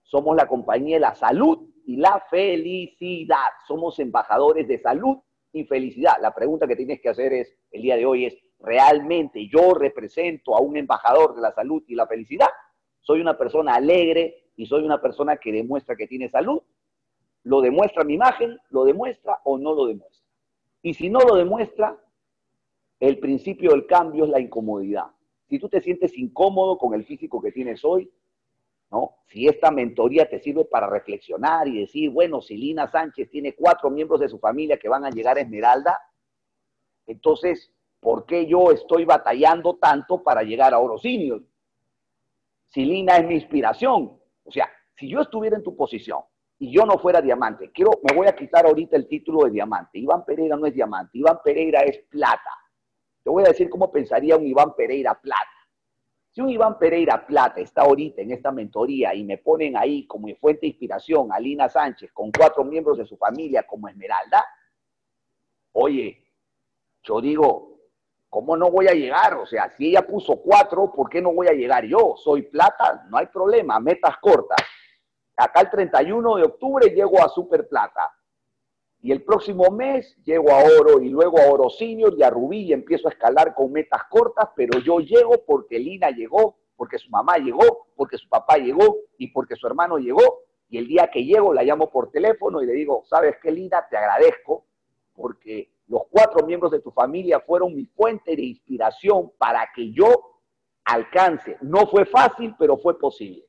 [0.02, 3.46] Somos la compañía de la salud y la felicidad.
[3.68, 5.18] Somos embajadores de salud
[5.52, 6.14] y felicidad.
[6.20, 10.56] La pregunta que tienes que hacer es, el día de hoy es, ¿realmente yo represento
[10.56, 12.48] a un embajador de la salud y la felicidad?
[13.02, 16.60] ¿Soy una persona alegre y soy una persona que demuestra que tiene salud?
[17.48, 18.58] ¿Lo demuestra mi imagen?
[18.68, 20.22] ¿Lo demuestra o no lo demuestra?
[20.82, 21.98] Y si no lo demuestra,
[23.00, 25.06] el principio del cambio es la incomodidad.
[25.48, 28.12] Si tú te sientes incómodo con el físico que tienes hoy,
[28.90, 29.16] ¿no?
[29.28, 33.88] Si esta mentoría te sirve para reflexionar y decir, bueno, si Lina Sánchez tiene cuatro
[33.88, 35.98] miembros de su familia que van a llegar a Esmeralda,
[37.06, 41.42] entonces ¿por qué yo estoy batallando tanto para llegar a Oro Senior?
[42.66, 44.20] Si Lina es mi inspiración.
[44.44, 46.20] O sea, si yo estuviera en tu posición
[46.58, 49.98] y yo no fuera diamante, quiero, me voy a quitar ahorita el título de diamante.
[49.98, 52.50] Iván Pereira no es diamante, Iván Pereira es plata.
[53.22, 55.58] Te voy a decir cómo pensaría un Iván Pereira plata.
[56.30, 60.28] Si un Iván Pereira Plata está ahorita en esta mentoría y me ponen ahí como
[60.36, 64.46] fuente de inspiración a Lina Sánchez con cuatro miembros de su familia como Esmeralda,
[65.72, 66.24] oye,
[67.02, 67.80] yo digo,
[68.28, 69.34] ¿cómo no voy a llegar?
[69.34, 72.14] O sea, si ella puso cuatro, ¿por qué no voy a llegar yo?
[72.16, 74.64] Soy plata, no hay problema, metas cortas.
[75.38, 78.12] Acá el 31 de octubre llego a Super Plata.
[79.00, 82.62] Y el próximo mes llego a oro y luego a oro senior y a rubí
[82.62, 87.08] y empiezo a escalar con metas cortas, pero yo llego porque Lina llegó, porque su
[87.08, 90.40] mamá llegó, porque su papá llegó y porque su hermano llegó.
[90.68, 93.86] Y el día que llego la llamo por teléfono y le digo, ¿sabes qué, Lina?
[93.88, 94.64] Te agradezco
[95.14, 100.40] porque los cuatro miembros de tu familia fueron mi fuente de inspiración para que yo
[100.84, 101.56] alcance.
[101.60, 103.47] No fue fácil, pero fue posible.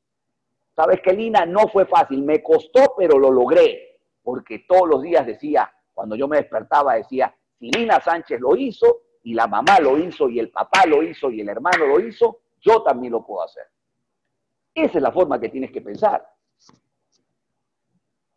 [0.80, 1.46] ¿Sabes qué, Lina?
[1.46, 6.26] No fue fácil, me costó, pero lo logré porque todos los días decía, cuando yo
[6.26, 10.52] me despertaba, decía, si Lina Sánchez lo hizo, y la mamá lo hizo, y el
[10.52, 13.66] papá lo hizo, y el hermano lo hizo, yo también lo puedo hacer.
[14.74, 16.26] Esa es la forma que tienes que pensar.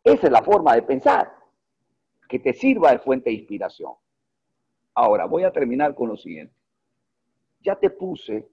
[0.03, 1.33] Esa es la forma de pensar,
[2.29, 3.93] que te sirva de fuente de inspiración.
[4.95, 6.57] Ahora, voy a terminar con lo siguiente.
[7.61, 8.49] Ya te puse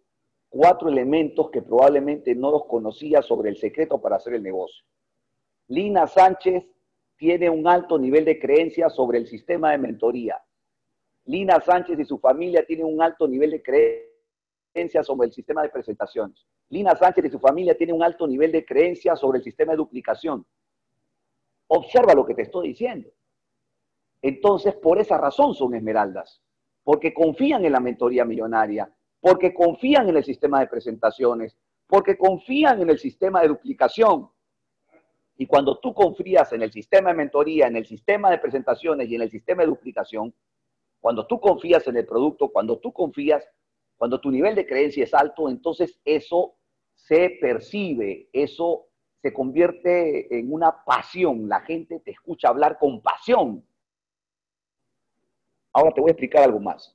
[0.50, 4.84] cuatro elementos que probablemente no los conocías sobre el secreto para hacer el negocio.
[5.68, 6.66] Lina Sánchez
[7.16, 10.42] tiene un alto nivel de creencia sobre el sistema de mentoría.
[11.26, 15.70] Lina Sánchez y su familia tienen un alto nivel de creencia sobre el sistema de
[15.70, 16.48] presentaciones.
[16.70, 19.78] Lina Sánchez y su familia tienen un alto nivel de creencia sobre el sistema de
[19.78, 20.46] duplicación.
[21.68, 23.10] Observa lo que te estoy diciendo.
[24.22, 26.42] Entonces, por esa razón son esmeraldas,
[26.84, 31.58] porque confían en la mentoría millonaria, porque confían en el sistema de presentaciones,
[31.88, 34.30] porque confían en el sistema de duplicación,
[35.42, 39.16] y cuando tú confías en el sistema de mentoría, en el sistema de presentaciones y
[39.16, 40.34] en el sistema de duplicación,
[41.00, 43.48] cuando tú confías en el producto, cuando tú confías,
[43.96, 46.56] cuando tu nivel de creencia es alto, entonces eso
[46.94, 48.88] se percibe, eso
[49.22, 51.48] se convierte en una pasión.
[51.48, 53.66] La gente te escucha hablar con pasión.
[55.72, 56.94] Ahora te voy a explicar algo más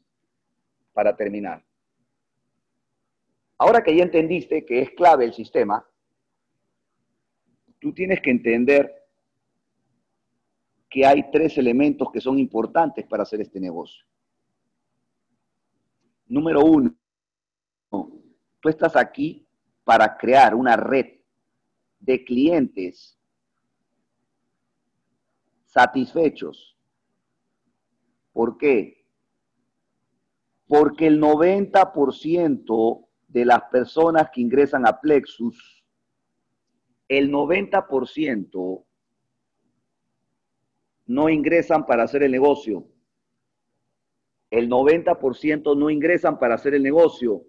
[0.92, 1.64] para terminar.
[3.64, 5.82] Ahora que ya entendiste que es clave el sistema,
[7.78, 8.92] tú tienes que entender
[10.90, 14.04] que hay tres elementos que son importantes para hacer este negocio.
[16.26, 16.94] Número uno,
[17.88, 19.48] tú estás aquí
[19.82, 21.20] para crear una red
[22.00, 23.18] de clientes
[25.64, 26.76] satisfechos.
[28.30, 29.06] ¿Por qué?
[30.66, 35.84] Porque el 90% de las personas que ingresan a Plexus
[37.08, 38.84] el 90%
[41.06, 42.86] no ingresan para hacer el negocio.
[44.50, 47.42] El 90% no ingresan para hacer el negocio.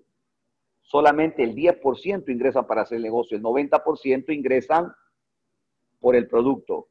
[0.82, 3.38] Solamente el 10% ingresan para hacer el negocio.
[3.38, 4.92] El 90% ingresan
[6.00, 6.90] por el producto.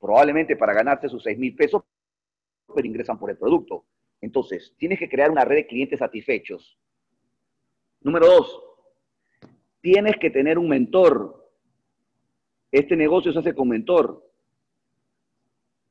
[0.00, 1.82] Probablemente para ganarse sus 6 mil pesos,
[2.74, 3.84] pero ingresan por el producto.
[4.22, 6.78] Entonces, tienes que crear una red de clientes satisfechos.
[8.04, 8.62] Número dos,
[9.80, 11.44] tienes que tener un mentor
[12.74, 14.28] este negocio se hace con mentor.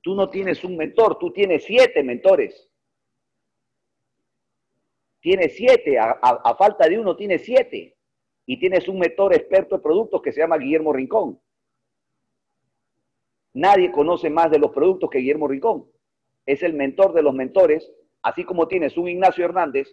[0.02, 2.69] Tú no tienes un mentor, tú tienes siete mentores.
[5.22, 7.95] Tienes siete, a, falta de uno tienes siete.
[8.45, 11.40] Y tienes un mentor experto de productos que se llama Guillermo Rincón.
[13.53, 15.90] Nadie conoce más de los productos que Guillermo Rincón.
[16.45, 17.90] Es el mentor de los mentores,
[18.23, 19.88] así como tienes un Ignacio Hernández,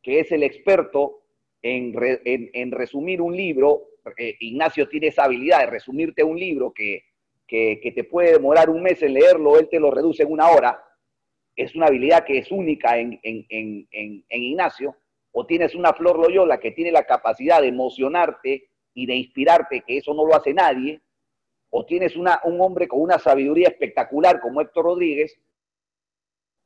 [0.00, 1.19] que es el experto
[1.62, 7.04] en, en resumir un libro eh, Ignacio tiene esa habilidad de resumirte un libro que,
[7.46, 10.82] te puede demorar un mes en leerlo, él te lo reduce en una hora,
[11.56, 13.18] es una habilidad que es única en,
[14.30, 14.96] Ignacio,
[15.32, 19.98] o tienes una Flor Loyola que tiene la capacidad de emocionarte y de inspirarte, que
[19.98, 21.00] eso no lo hace nadie,
[21.70, 25.40] o tienes una, un hombre con una sabiduría espectacular como Héctor Rodríguez,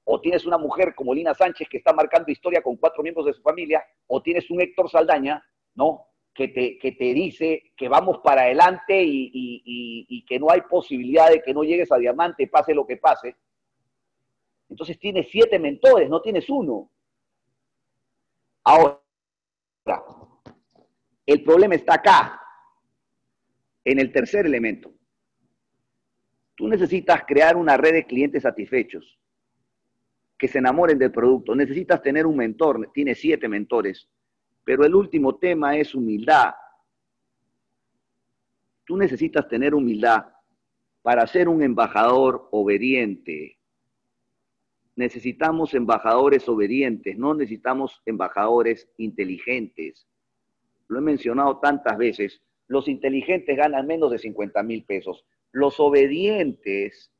[0.04, 3.32] o tienes una mujer como Lina Sánchez que está marcando historia con cuatro miembros de
[3.32, 5.42] su familia, o tienes un Héctor Saldaña,
[5.74, 6.06] ¿no?
[6.34, 11.42] que te, que te dice que vamos para adelante y, que no hay posibilidad de
[11.42, 13.36] que no llegues a diamante, pase lo que pase.
[14.68, 16.90] Entonces tienes siete mentores, no tienes uno.
[18.64, 19.00] Ahora,
[21.26, 22.40] el problema está acá,
[23.84, 24.92] en el tercer elemento.
[26.56, 29.18] Tú necesitas crear una red de clientes satisfechos
[30.44, 31.54] que se enamoren del producto.
[31.54, 34.10] Necesitas tener un mentor, tiene siete mentores,
[34.62, 36.52] pero el último tema es humildad.
[38.84, 40.26] Tú necesitas tener humildad
[41.00, 43.58] para ser un embajador obediente.
[44.96, 50.06] Necesitamos embajadores obedientes, no necesitamos embajadores inteligentes.
[50.88, 52.42] Lo he mencionado tantas veces.
[52.66, 55.24] Los inteligentes ganan menos de 50 mil pesos.
[55.52, 57.13] Los obedientes,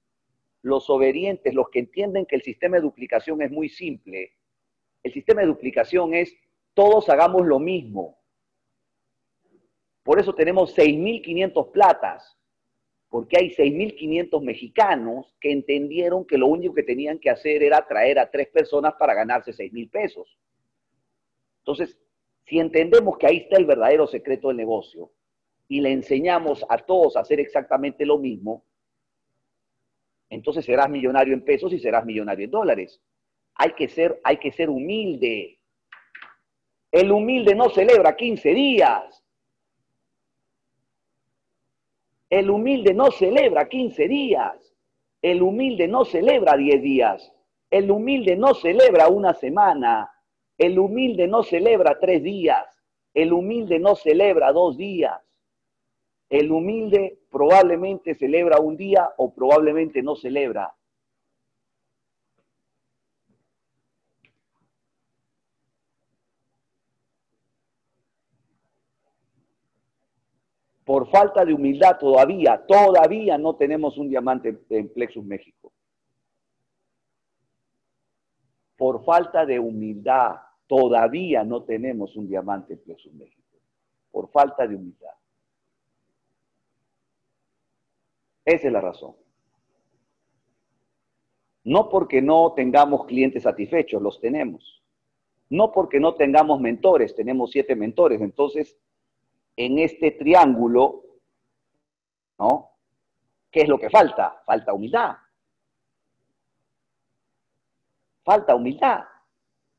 [0.65, 4.32] los obedientes, los que entienden que el sistema de duplicación es muy simple.
[5.03, 6.35] El sistema de duplicación es
[6.73, 8.19] todos hagamos lo mismo.
[10.03, 12.39] Por eso tenemos 6.500 platas,
[13.11, 18.19] porque hay 6.500 mexicanos que entendieron que lo único que tenían que hacer era traer
[18.19, 20.39] a tres personas para ganarse 6.000 pesos.
[21.59, 21.99] Entonces,
[22.47, 25.12] si entendemos que ahí está el verdadero secreto del negocio
[25.69, 28.65] y le enseñamos a todos a hacer exactamente lo mismo,
[30.30, 33.01] entonces serás millonario en pesos y serás millonario en dólares.
[33.55, 35.59] Hay que ser, hay que ser humilde.
[36.90, 39.24] El humilde no celebra 15 días.
[42.30, 44.74] El humilde no celebra 15 días.
[45.22, 47.32] El humilde no celebra 10 días.
[47.70, 50.10] El humilde no celebra una semana.
[50.56, 52.64] El humilde no celebra tres días.
[53.12, 55.20] El humilde no celebra dos días.
[56.35, 60.74] El humilde probablemente celebra un día o probablemente no celebra.
[70.85, 75.73] Por falta de humildad todavía, todavía no tenemos un diamante en Plexus México.
[78.77, 80.35] Por falta de humildad,
[80.66, 83.56] todavía no tenemos un diamante en Plexus México.
[84.11, 85.15] Por falta de humildad.
[88.45, 89.16] Esa es la razón.
[91.65, 94.83] No porque no tengamos clientes satisfechos, los tenemos.
[95.49, 98.21] No porque no tengamos mentores, tenemos siete mentores.
[98.21, 98.79] Entonces,
[99.57, 101.05] en este triángulo,
[102.39, 102.71] ¿no?
[103.51, 104.43] ¿Qué es lo que falta?
[104.45, 105.16] Falta humildad.
[108.25, 109.05] Falta humildad.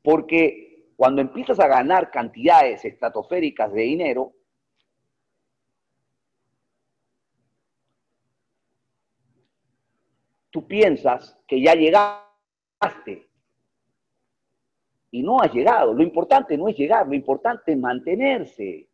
[0.02, 4.34] Porque cuando empiezas a ganar cantidades estratosféricas de dinero,
[10.56, 13.30] tú piensas que ya llegaste
[15.12, 15.94] y no has llegado.
[15.94, 18.88] Lo importante no es llegar, lo importante es mantenerse.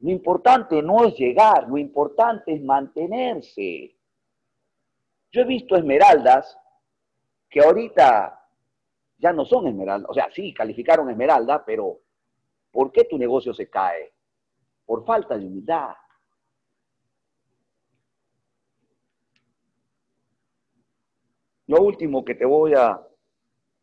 [0.00, 3.96] Lo importante no es llegar, lo importante es mantenerse.
[5.30, 6.58] Yo he visto esmeraldas
[7.48, 8.44] que ahorita
[9.16, 10.10] ya no son esmeraldas.
[10.10, 12.00] O sea, sí, calificaron esmeralda, pero
[12.72, 14.12] ¿por qué tu negocio se cae?
[14.84, 15.94] Por falta de humildad.
[21.72, 23.00] Lo último que te voy a,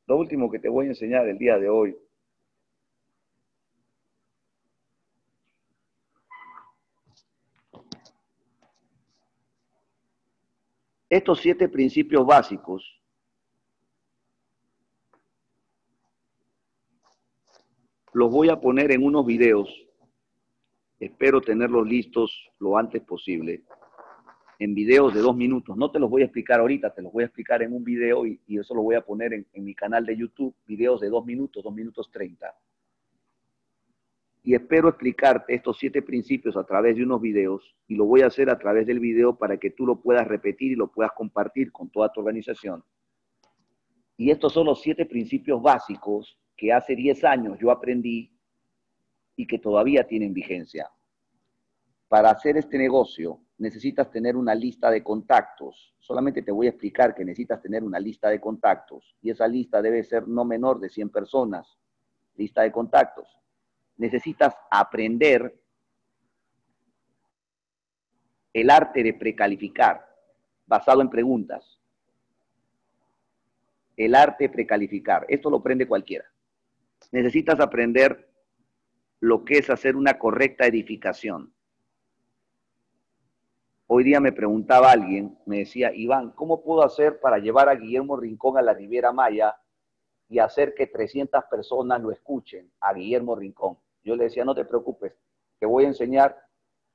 [0.05, 1.97] lo último que te voy a enseñar el día de hoy
[11.09, 13.01] estos siete principios básicos
[18.13, 19.67] los voy a poner en unos videos.
[20.99, 23.63] Espero tenerlos listos lo antes posible
[24.59, 25.77] en videos de dos minutos.
[25.77, 28.25] No te los voy a explicar ahorita, te los voy a explicar en un video
[28.27, 31.25] y, eso lo voy a poner en, en, mi canal de YouTube, videos de dos
[31.25, 32.53] minutos, dos minutos treinta.
[34.43, 38.27] Y espero explicarte estos siete principios a través de unos videos y lo voy a
[38.27, 41.71] hacer a través del video para que tú lo puedas repetir y lo puedas compartir
[41.71, 42.83] con toda tu organización.
[44.17, 48.33] Y estos son los siete principios básicos que hace 10 años yo aprendí
[49.37, 50.89] y que todavía tienen vigencia.
[52.09, 55.93] Para hacer este negocio necesitas tener una lista de contactos.
[55.99, 59.81] Solamente te voy a explicar que necesitas tener una lista de contactos y esa lista
[59.81, 61.77] debe ser no menor de 100 personas.
[62.35, 63.27] Lista de contactos.
[63.97, 65.61] Necesitas aprender
[68.53, 70.07] el arte de precalificar
[70.65, 71.81] basado en preguntas.
[73.97, 75.25] El arte de precalificar.
[75.27, 76.25] Esto lo aprende cualquiera.
[77.11, 78.29] Necesitas aprender
[79.19, 81.53] lo que es hacer una correcta edificación
[83.91, 88.17] Hoy día me preguntaba alguien, me decía, Iván, ¿cómo puedo hacer para llevar a Guillermo
[88.17, 89.55] Rincón a la Riviera Maya
[90.27, 93.79] y hacer que 300 personas lo escuchen a Guillermo Rincón?
[94.03, 95.15] Yo le decía, no te preocupes,
[95.57, 96.37] te voy a enseñar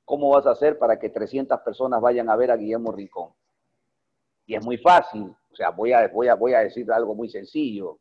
[0.05, 3.31] cómo vas a hacer para que 300 personas vayan a ver a Guillermo Rincón.
[4.45, 7.27] Y es muy fácil, o sea, voy a, voy a, voy a decir algo muy
[7.27, 7.99] sencillo.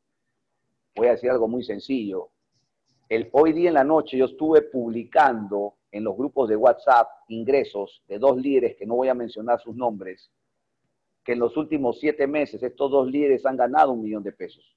[0.94, 2.28] Voy a decir algo muy sencillo.
[3.08, 8.02] El, hoy día en la noche yo estuve publicando en los grupos de WhatsApp ingresos
[8.08, 10.28] de dos líderes que no voy a mencionar sus nombres,
[11.22, 14.76] que en los últimos siete meses estos dos líderes han ganado un millón de pesos.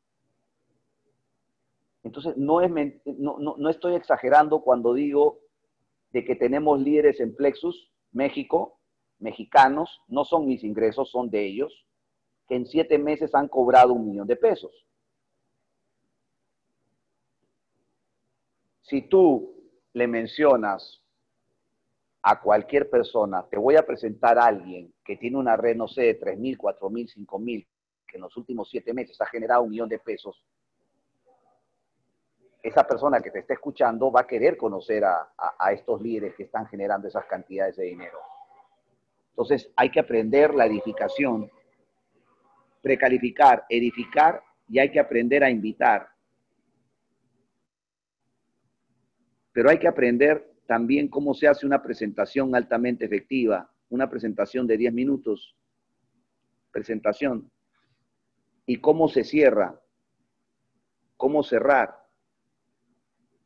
[2.04, 2.70] Entonces, no, es,
[3.04, 5.40] no, no, estoy exagerando cuando digo
[6.12, 8.80] de que tenemos líderes en Plexus, México,
[9.18, 11.88] mexicanos, no son mis ingresos, son de ellos,
[12.48, 14.86] que en siete meses han cobrado un millón de pesos.
[18.84, 19.56] Si tú
[19.94, 21.04] le mencionas
[22.22, 26.02] a cualquier persona, te voy a presentar a alguien que tiene una red, no sé,
[26.02, 27.68] de 3 mil, 4 mil, 5 mil,
[28.08, 30.44] que en los últimos siete meses ha generado un millón de pesos,
[32.68, 35.30] esa persona que te está escuchando va a querer conocer a,
[35.72, 38.20] estos líderes que están generando esas cantidades de dinero.
[39.30, 41.50] Entonces hay que aprender la edificación,
[42.82, 46.10] precalificar, edificar y hay que aprender a invitar.
[49.54, 54.78] Pero hay que aprender también cómo se hace una presentación altamente efectiva, una presentación de
[54.78, 55.56] 10 minutos,
[56.72, 57.50] presentación,
[58.66, 59.82] y cómo se cierra,
[61.16, 61.96] cómo cerrar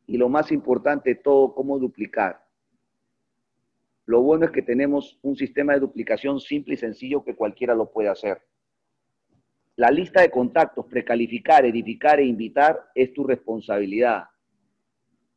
[0.06, 2.44] y lo más importante de todo, cómo duplicar.
[4.04, 7.90] Lo bueno es que tenemos un sistema de duplicación simple y sencillo que cualquiera lo
[7.90, 8.42] puede hacer.
[9.76, 14.24] La lista de contactos, precalificar, edificar e invitar es tu responsabilidad.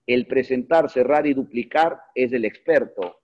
[0.08, 3.18] El presentar, cerrar y duplicar es del experto.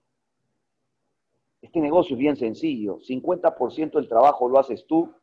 [1.60, 2.98] Este negocio es bien sencillo.
[2.98, 5.14] 50% del trabajo lo haces tú,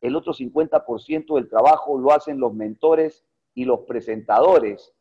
[0.00, 3.24] el otro 50% del trabajo lo hacen los mentores
[3.54, 4.94] y los presentadores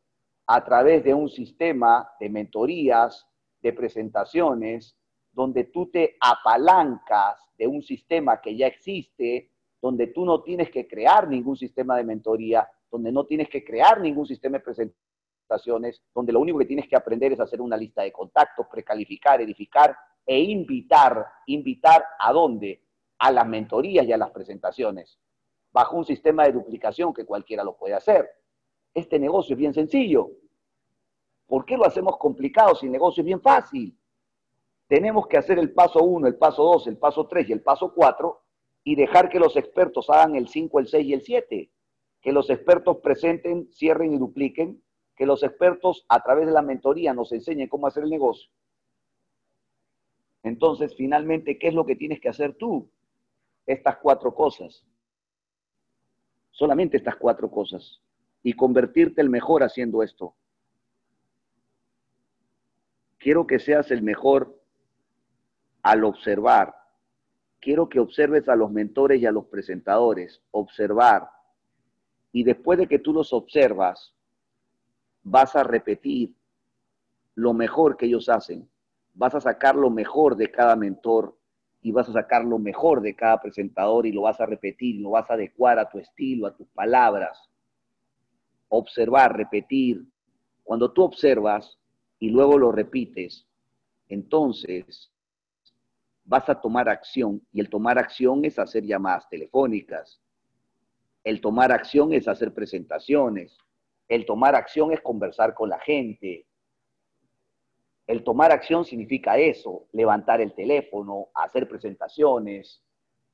[0.47, 3.27] a través de un sistema de mentorías,
[3.61, 4.97] de presentaciones,
[5.33, 9.51] donde tú te apalancas de un sistema que ya existe,
[9.81, 14.01] donde tú no tienes que crear ningún sistema de mentoría, donde no tienes que crear
[14.01, 14.63] ningún sistema de
[16.13, 19.95] donde lo único que tienes que aprender es hacer una lista de contactos, precalificar, edificar
[20.25, 21.25] e invitar.
[21.47, 22.83] ¿Invitar a dónde?
[23.19, 25.19] A las mentorías y a las presentaciones,
[25.71, 28.29] bajo un sistema de duplicación que cualquiera lo puede hacer.
[28.93, 30.29] Este negocio es bien sencillo.
[31.47, 33.97] ¿Por qué lo hacemos complicado si el negocio es bien fácil?
[34.87, 37.93] Tenemos que hacer el paso 1, el paso 2, el paso 3 y el paso
[37.93, 38.41] 4
[38.83, 41.71] y dejar que los expertos hagan el 5, el 6 y el 7.
[42.21, 44.81] Que los expertos presenten, cierren y dupliquen.
[45.17, 48.49] Que los expertos a través de la mentoría nos enseñen cómo hacer el negocio.
[50.43, 52.89] Entonces, finalmente, ¿qué es lo que tienes que hacer tú?
[53.65, 54.85] Estas cuatro cosas.
[56.51, 58.01] Solamente estas cuatro cosas
[58.43, 60.35] y convertirte el mejor haciendo esto.
[63.17, 64.57] Quiero que seas el mejor
[65.81, 66.75] al observar.
[67.59, 70.41] Quiero que observes a los mentores y a los presentadores.
[70.51, 71.29] Observar.
[72.31, 74.13] Y después de que tú los observas,
[75.29, 76.33] vas a repetir
[77.35, 78.69] lo mejor que ellos hacen.
[79.13, 81.37] Vas a sacar lo mejor de cada mentor
[81.81, 85.11] y vas a sacar lo mejor de cada presentador y lo vas a repetir, lo
[85.11, 87.49] vas a adecuar a tu estilo, a tus palabras
[88.69, 90.05] observar, repetir.
[90.63, 91.77] Cuando tú observas
[92.19, 93.45] y luego lo repites,
[94.09, 95.11] entonces
[96.25, 100.19] vas a tomar acción y el tomar acción es hacer llamadas telefónicas.
[101.23, 103.57] El tomar acción es hacer presentaciones.
[104.07, 106.45] El tomar acción es conversar con la gente.
[108.05, 112.81] El tomar acción significa eso, levantar el teléfono, hacer presentaciones,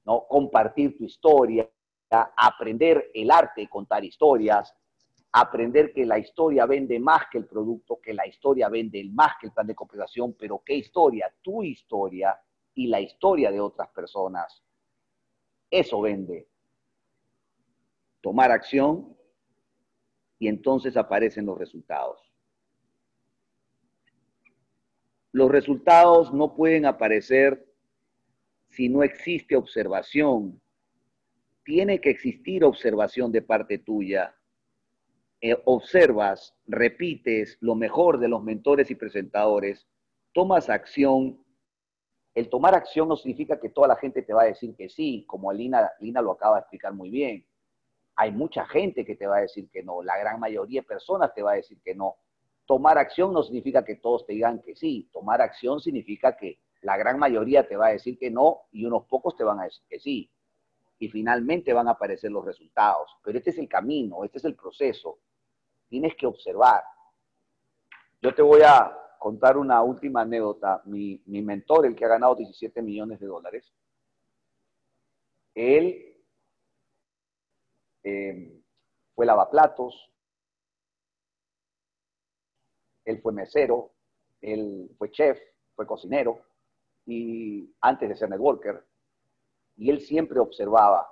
[0.03, 0.25] ¿no?
[0.27, 1.69] compartir tu historia,
[2.09, 4.73] aprender el arte de contar historias,
[5.31, 9.47] aprender que la historia vende más que el producto, que la historia vende más que
[9.47, 12.39] el plan de compensación, pero qué historia, tu historia
[12.75, 14.63] y la historia de otras personas.
[15.69, 16.47] Eso vende.
[18.21, 19.17] Tomar acción
[20.43, 22.19] y entonces aparecen los resultados.
[25.31, 27.65] Los resultados no pueden aparecer
[28.67, 30.61] si no existe observación.
[31.63, 34.35] Tiene que existir observación de parte tuya
[35.39, 39.87] eh, observas, repites lo mejor de los mentores y presentadores,
[40.33, 41.41] tomas acción.
[42.35, 45.23] El tomar acción no significa que toda la gente te va a decir que sí,
[45.25, 47.45] como Lina, Lina lo acaba de explicar muy bien.
[48.15, 51.33] Hay mucha gente que te va a decir que no, la gran mayoría de personas
[51.33, 52.15] te va a decir que no.
[52.65, 56.97] Tomar acción no significa que todos te digan que sí, tomar acción significa que la
[56.97, 59.83] gran mayoría te va a decir que no y unos pocos te van a decir
[59.89, 60.29] que sí.
[60.99, 63.09] Y finalmente van a aparecer los resultados.
[63.23, 65.19] Pero este es el camino, este es el proceso
[65.93, 66.81] tienes que observar.
[68.19, 70.81] Yo te voy a contar una última anécdota.
[70.85, 73.71] Mi, mentor, el que ha ganado 17 millones de dólares,
[75.53, 76.12] él
[78.03, 78.61] eh,
[79.15, 80.11] fue lavaplatos,
[83.05, 83.91] él fue mesero,
[84.41, 85.39] él fue chef,
[85.75, 86.39] fue cocinero,
[87.05, 88.85] y antes de ser networker,
[89.75, 91.09] y él siempre observaba.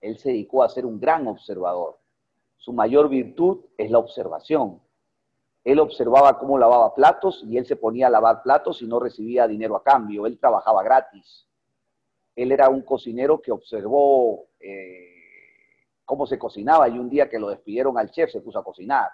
[0.00, 1.98] Él se dedicó a ser un gran observador.
[2.58, 4.80] Su mayor virtud es la observación.
[5.64, 9.48] Él observaba cómo lavaba platos y él se ponía a lavar platos y no recibía
[9.48, 10.26] dinero a cambio.
[10.26, 11.48] Él trabajaba gratis.
[12.36, 15.25] Él era un cocinero que observó eh,
[16.06, 19.10] cómo se cocinaba y un día que lo despidieron al chef se puso a cocinar.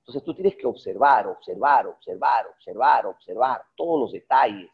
[0.00, 4.70] Entonces tú tienes que observar, observar, observar, observar, observar todos los detalles,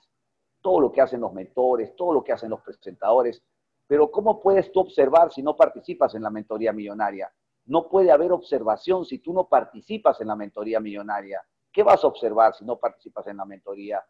[0.62, 3.43] todo lo que hacen los mentores, todo lo que hacen los presentadores.
[3.86, 7.30] Pero ¿cómo puedes tú observar si no participas en la mentoría millonaria?
[7.66, 11.43] No puede haber observación si tú no participas en la mentoría millonaria.
[11.72, 14.02] ¿Qué vas a observar si no participas en la mentoría?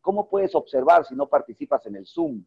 [0.00, 2.44] ¿Cómo puedes observar si no participas en el Zoom?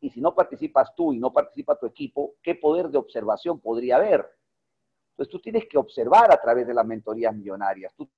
[0.00, 3.96] Y si no participas tú y no participa tu equipo, ¿qué poder de observación podría
[3.96, 4.28] haber?
[5.10, 8.10] Entonces tú tienes que observar a través de las mentorías millonarias, tú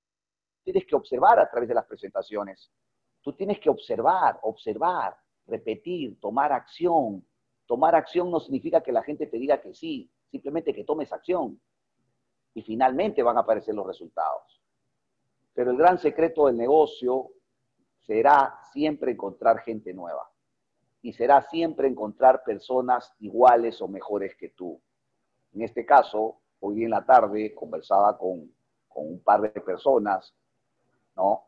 [0.63, 2.71] tienes que observar a través de las presentaciones,
[3.21, 7.25] tú tienes que observar, observar, repetir, tomar acción.
[7.65, 11.59] Tomar acción no significa que la gente te diga que sí, simplemente que tomes acción
[12.53, 14.61] y finalmente van a aparecer los resultados.
[15.53, 17.29] Pero el gran secreto del negocio
[17.99, 20.29] será siempre encontrar gente nueva
[21.07, 24.77] y será siempre encontrar personas iguales o mejores que tú.
[25.53, 28.51] En este caso, hoy en la tarde conversaba con,
[28.89, 30.35] con un par de personas,
[31.15, 31.45] ¿no?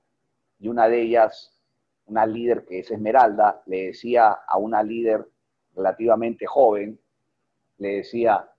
[0.60, 1.62] Y una de ellas,
[2.06, 5.28] una líder que es Esmeralda, le decía a una líder
[5.76, 6.98] relativamente joven,
[7.80, 8.50] le decía,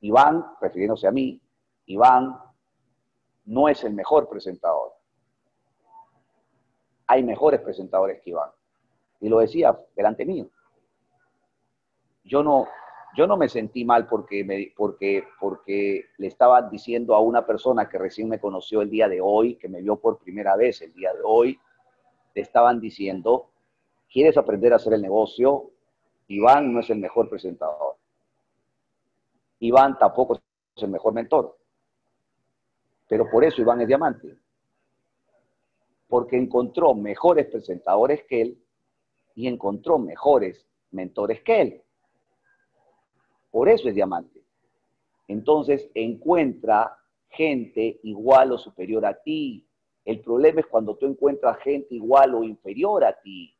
[0.00, 1.42] Iván, refiriéndose a mí,
[1.84, 2.38] Iván
[3.44, 4.94] no es el mejor presentador.
[7.06, 8.55] Hay mejores presentadores que Iván.
[9.20, 10.48] Y lo decía delante mío.
[12.24, 12.66] Yo no,
[13.16, 17.88] yo no me sentí mal porque, me, porque, porque le estaba diciendo a una persona
[17.88, 20.92] que recién me conoció el día de hoy, que me vio por primera vez el
[20.92, 21.58] día de hoy,
[22.34, 23.50] le estaban diciendo,
[24.12, 25.70] ¿quieres aprender a hacer el negocio?
[26.28, 27.96] Iván no es el mejor presentador.
[29.60, 31.56] Iván tampoco es el mejor mentor.
[33.08, 34.36] Pero por eso Iván es diamante.
[36.08, 38.65] Porque encontró mejores presentadores que él
[39.36, 41.82] y encontró mejores mentores que él.
[43.50, 44.42] Por eso es diamante.
[45.28, 46.98] Entonces encuentra
[47.28, 49.68] gente igual o superior a ti.
[50.04, 53.54] El problema es cuando tú encuentras gente igual o inferior a ti.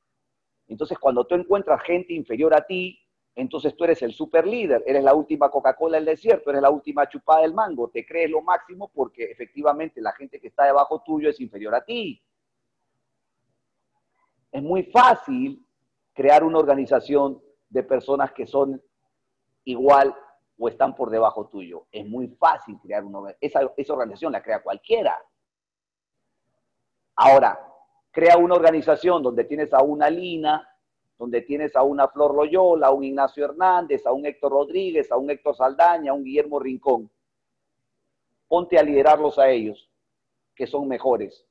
[0.67, 2.99] Entonces cuando tú encuentras gente inferior a ti,
[3.35, 7.07] entonces tú eres el super líder, eres la última Coca-Cola del desierto, eres la última
[7.07, 11.29] chupada del mango, te crees lo máximo porque efectivamente la gente que está debajo tuyo
[11.29, 12.23] es inferior a ti.
[14.51, 15.66] Es muy fácil
[16.17, 18.83] crear una organización de personas que son
[19.65, 20.17] igual
[20.59, 21.87] o están por debajo tuyo.
[21.93, 25.17] Es muy fácil crear una esa, esa organización la crea cualquiera.
[27.17, 27.61] Ahora,
[28.11, 30.67] crea una organización donde tienes a una Lina,
[31.19, 35.19] donde tienes a una Flor Loyola, a un Ignacio Hernández, a un Héctor Rodríguez, a
[35.19, 37.11] un Héctor Saldaña, a un Guillermo Rincón.
[38.49, 39.91] Ponte a liderarlos a ellos,
[40.55, 41.47] que son mejores.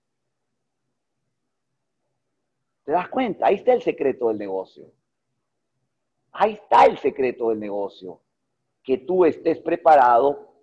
[2.86, 3.48] ¿Te das cuenta?
[3.48, 4.94] Ahí está el secreto del negocio.
[6.32, 8.22] Ahí está el secreto del negocio.
[8.84, 10.54] Que tú estés preparado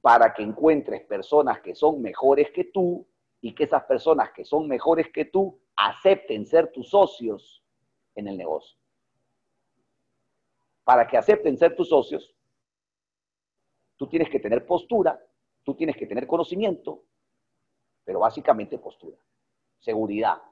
[0.00, 3.06] para que encuentres personas que son mejores que tú
[3.42, 7.62] y que esas personas que son mejores que tú acepten ser tus socios
[8.14, 8.78] en el negocio.
[10.84, 12.34] Para que acepten ser tus socios,
[13.96, 15.20] tú tienes que tener postura,
[15.62, 17.04] tú tienes que tener conocimiento,
[18.04, 19.18] pero básicamente postura,
[19.78, 20.42] seguridad,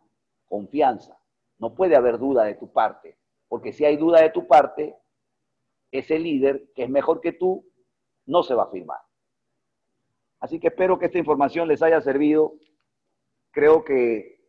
[0.50, 1.16] confianza.
[1.58, 3.16] No puede haber duda de tu parte,
[3.48, 4.96] porque si hay duda de tu parte,
[5.90, 7.64] ese líder que es mejor que tú
[8.26, 9.00] no se va a firmar.
[10.40, 12.54] Así que espero que esta información les haya servido.
[13.50, 14.40] Creo que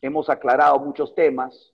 [0.00, 1.72] hemos aclarado muchos temas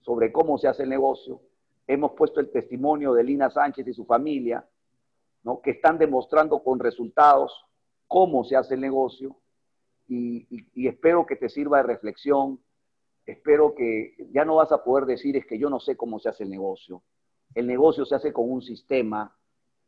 [0.00, 1.40] sobre cómo se hace el negocio.
[1.86, 4.66] Hemos puesto el testimonio de Lina Sánchez y su familia,
[5.42, 5.60] ¿no?
[5.60, 7.66] que están demostrando con resultados
[8.08, 9.36] cómo se hace el negocio
[10.08, 12.60] y, y espero que te sirva de reflexión.
[13.26, 16.28] Espero que ya no vas a poder decir es que yo no sé cómo se
[16.28, 17.02] hace el negocio.
[17.54, 19.36] El negocio se hace con un sistema,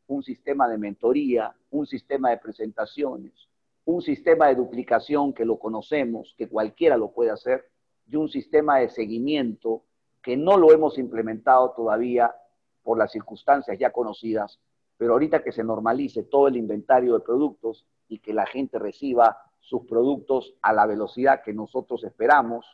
[0.09, 3.49] un sistema de mentoría, un sistema de presentaciones,
[3.85, 7.65] un sistema de duplicación que lo conocemos, que cualquiera lo puede hacer,
[8.07, 9.85] y un sistema de seguimiento
[10.23, 12.35] que no lo hemos implementado todavía
[12.83, 14.59] por las circunstancias ya conocidas,
[14.97, 19.39] pero ahorita que se normalice todo el inventario de productos y que la gente reciba
[19.61, 22.67] sus productos a la velocidad que nosotros esperamos,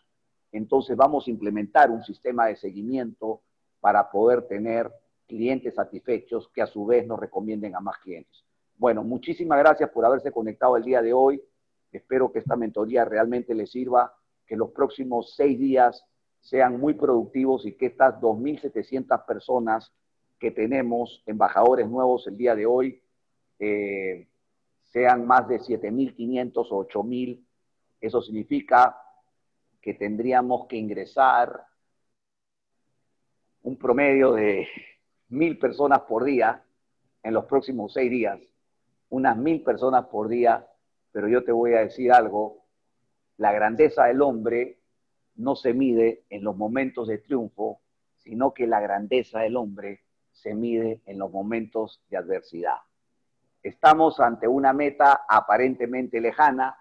[0.56, 3.40] entonces vamos a implementar un sistema de seguimiento
[3.80, 4.90] para poder tener
[5.26, 8.44] clientes satisfechos que a su vez nos recomienden a más clientes.
[8.76, 11.42] Bueno, muchísimas gracias por haberse conectado el día de hoy.
[11.90, 14.14] Espero que esta mentoría realmente les sirva,
[14.46, 16.04] que los próximos seis días
[16.40, 19.92] sean muy productivos y que estas 2.700 personas
[20.38, 23.02] que tenemos, embajadores nuevos el día de hoy,
[23.58, 24.28] eh,
[24.84, 27.44] sean más de 7.500 o 8.000.
[28.00, 28.96] Eso significa
[29.84, 31.62] que tendríamos que ingresar
[33.64, 34.66] un promedio de
[35.28, 36.64] mil personas por día
[37.22, 38.40] en los próximos seis días,
[39.10, 40.66] unas mil personas por día,
[41.12, 42.64] pero yo te voy a decir algo,
[43.36, 44.78] la grandeza del hombre
[45.34, 47.82] no se mide en los momentos de triunfo,
[48.16, 50.00] sino que la grandeza del hombre
[50.32, 52.78] se mide en los momentos de adversidad.
[53.62, 56.74] Estamos ante una meta aparentemente lejana,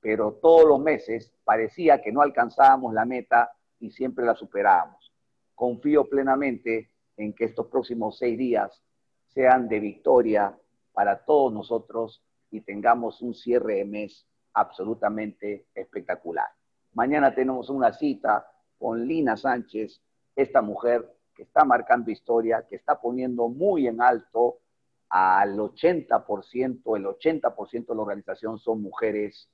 [0.00, 3.50] pero todos los meses parecía que no alcanzábamos la meta
[3.80, 5.12] y siempre la superábamos.
[5.54, 8.82] Confío plenamente en que estos próximos seis días
[9.26, 10.56] sean de victoria
[10.92, 16.46] para todos nosotros y tengamos un cierre de mes absolutamente espectacular.
[16.94, 18.46] Mañana tenemos una cita
[18.78, 20.00] con Lina Sánchez,
[20.34, 24.58] esta mujer que está marcando historia, que está poniendo muy en alto
[25.08, 29.48] al 80%, el 80% de la organización son mujeres.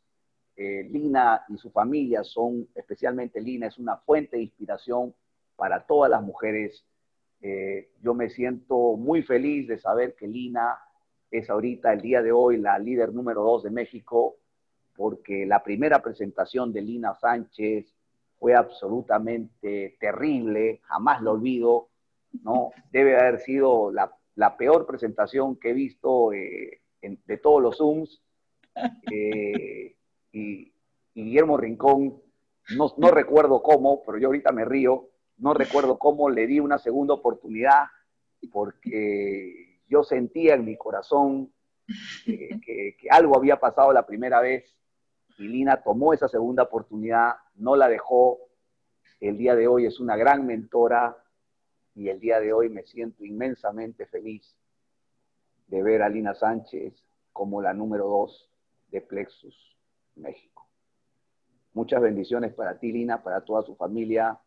[0.57, 5.15] Eh, Lina y su familia son, especialmente Lina, es una fuente de inspiración
[5.57, 6.85] para todas las mujeres.
[7.41, 10.79] Eh, yo me siento muy feliz de saber que Lina
[11.31, 14.37] es ahorita, el día de hoy, la líder número dos de México
[14.97, 17.95] porque la primera presentación de Lina Sánchez
[18.39, 21.89] fue absolutamente terrible, jamás lo olvido,
[22.43, 22.71] ¿no?
[22.93, 28.23] Debe haber sido la, peor presentación que he visto eh, de todos los Zooms.
[29.11, 29.95] Eh,
[30.35, 30.73] y,
[31.15, 32.21] Guillermo Rincón,
[32.77, 36.79] no, no recuerdo cómo, pero yo ahorita me río, no recuerdo cómo le di una
[36.79, 37.85] segunda oportunidad,
[38.53, 41.53] porque yo sentía en mi corazón
[42.27, 44.77] que, algo había pasado la primera vez
[45.39, 48.39] y Lina tomó esa segunda oportunidad, no la dejó.
[49.21, 51.17] El día de hoy es una gran mentora
[51.95, 54.57] y el día de hoy me siento inmensamente feliz
[55.69, 58.51] de ver a Lina Sánchez como la número dos
[58.89, 59.74] de Plexus
[60.17, 60.69] México.
[61.73, 64.39] Muchas bendiciones para ti, Lina, para toda su familia.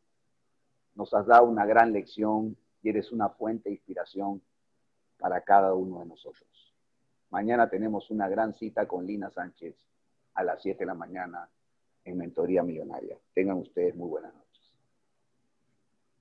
[0.95, 4.41] Nos has dado una gran lección y eres una fuente de inspiración
[5.17, 6.47] para cada uno de nosotros.
[7.29, 9.75] Mañana tenemos una gran cita con Lina Sánchez
[10.35, 11.49] a las 7 de la mañana
[12.05, 13.17] en Mentoría Millonaria.
[13.33, 14.47] Tengan ustedes muy buenas noches.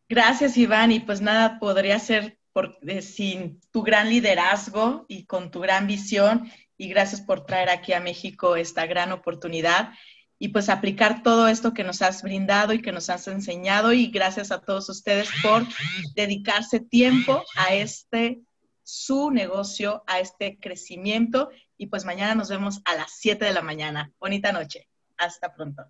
[0.09, 0.93] Gracias, Iván.
[0.93, 6.51] Y pues nada, podría ser por, sin tu gran liderazgo y con tu gran visión.
[6.77, 9.93] Y gracias por traer aquí a México esta gran oportunidad
[10.39, 13.93] y pues aplicar todo esto que nos has brindado y que nos has enseñado.
[13.93, 15.65] Y gracias a todos ustedes por
[16.15, 18.41] dedicarse tiempo a este
[18.83, 23.63] su negocio, a este crecimiento y pues mañana nos vemos a las 7 de la
[23.63, 24.13] mañana.
[24.21, 24.89] Bonita noche.
[25.17, 25.83] Hasta pronto.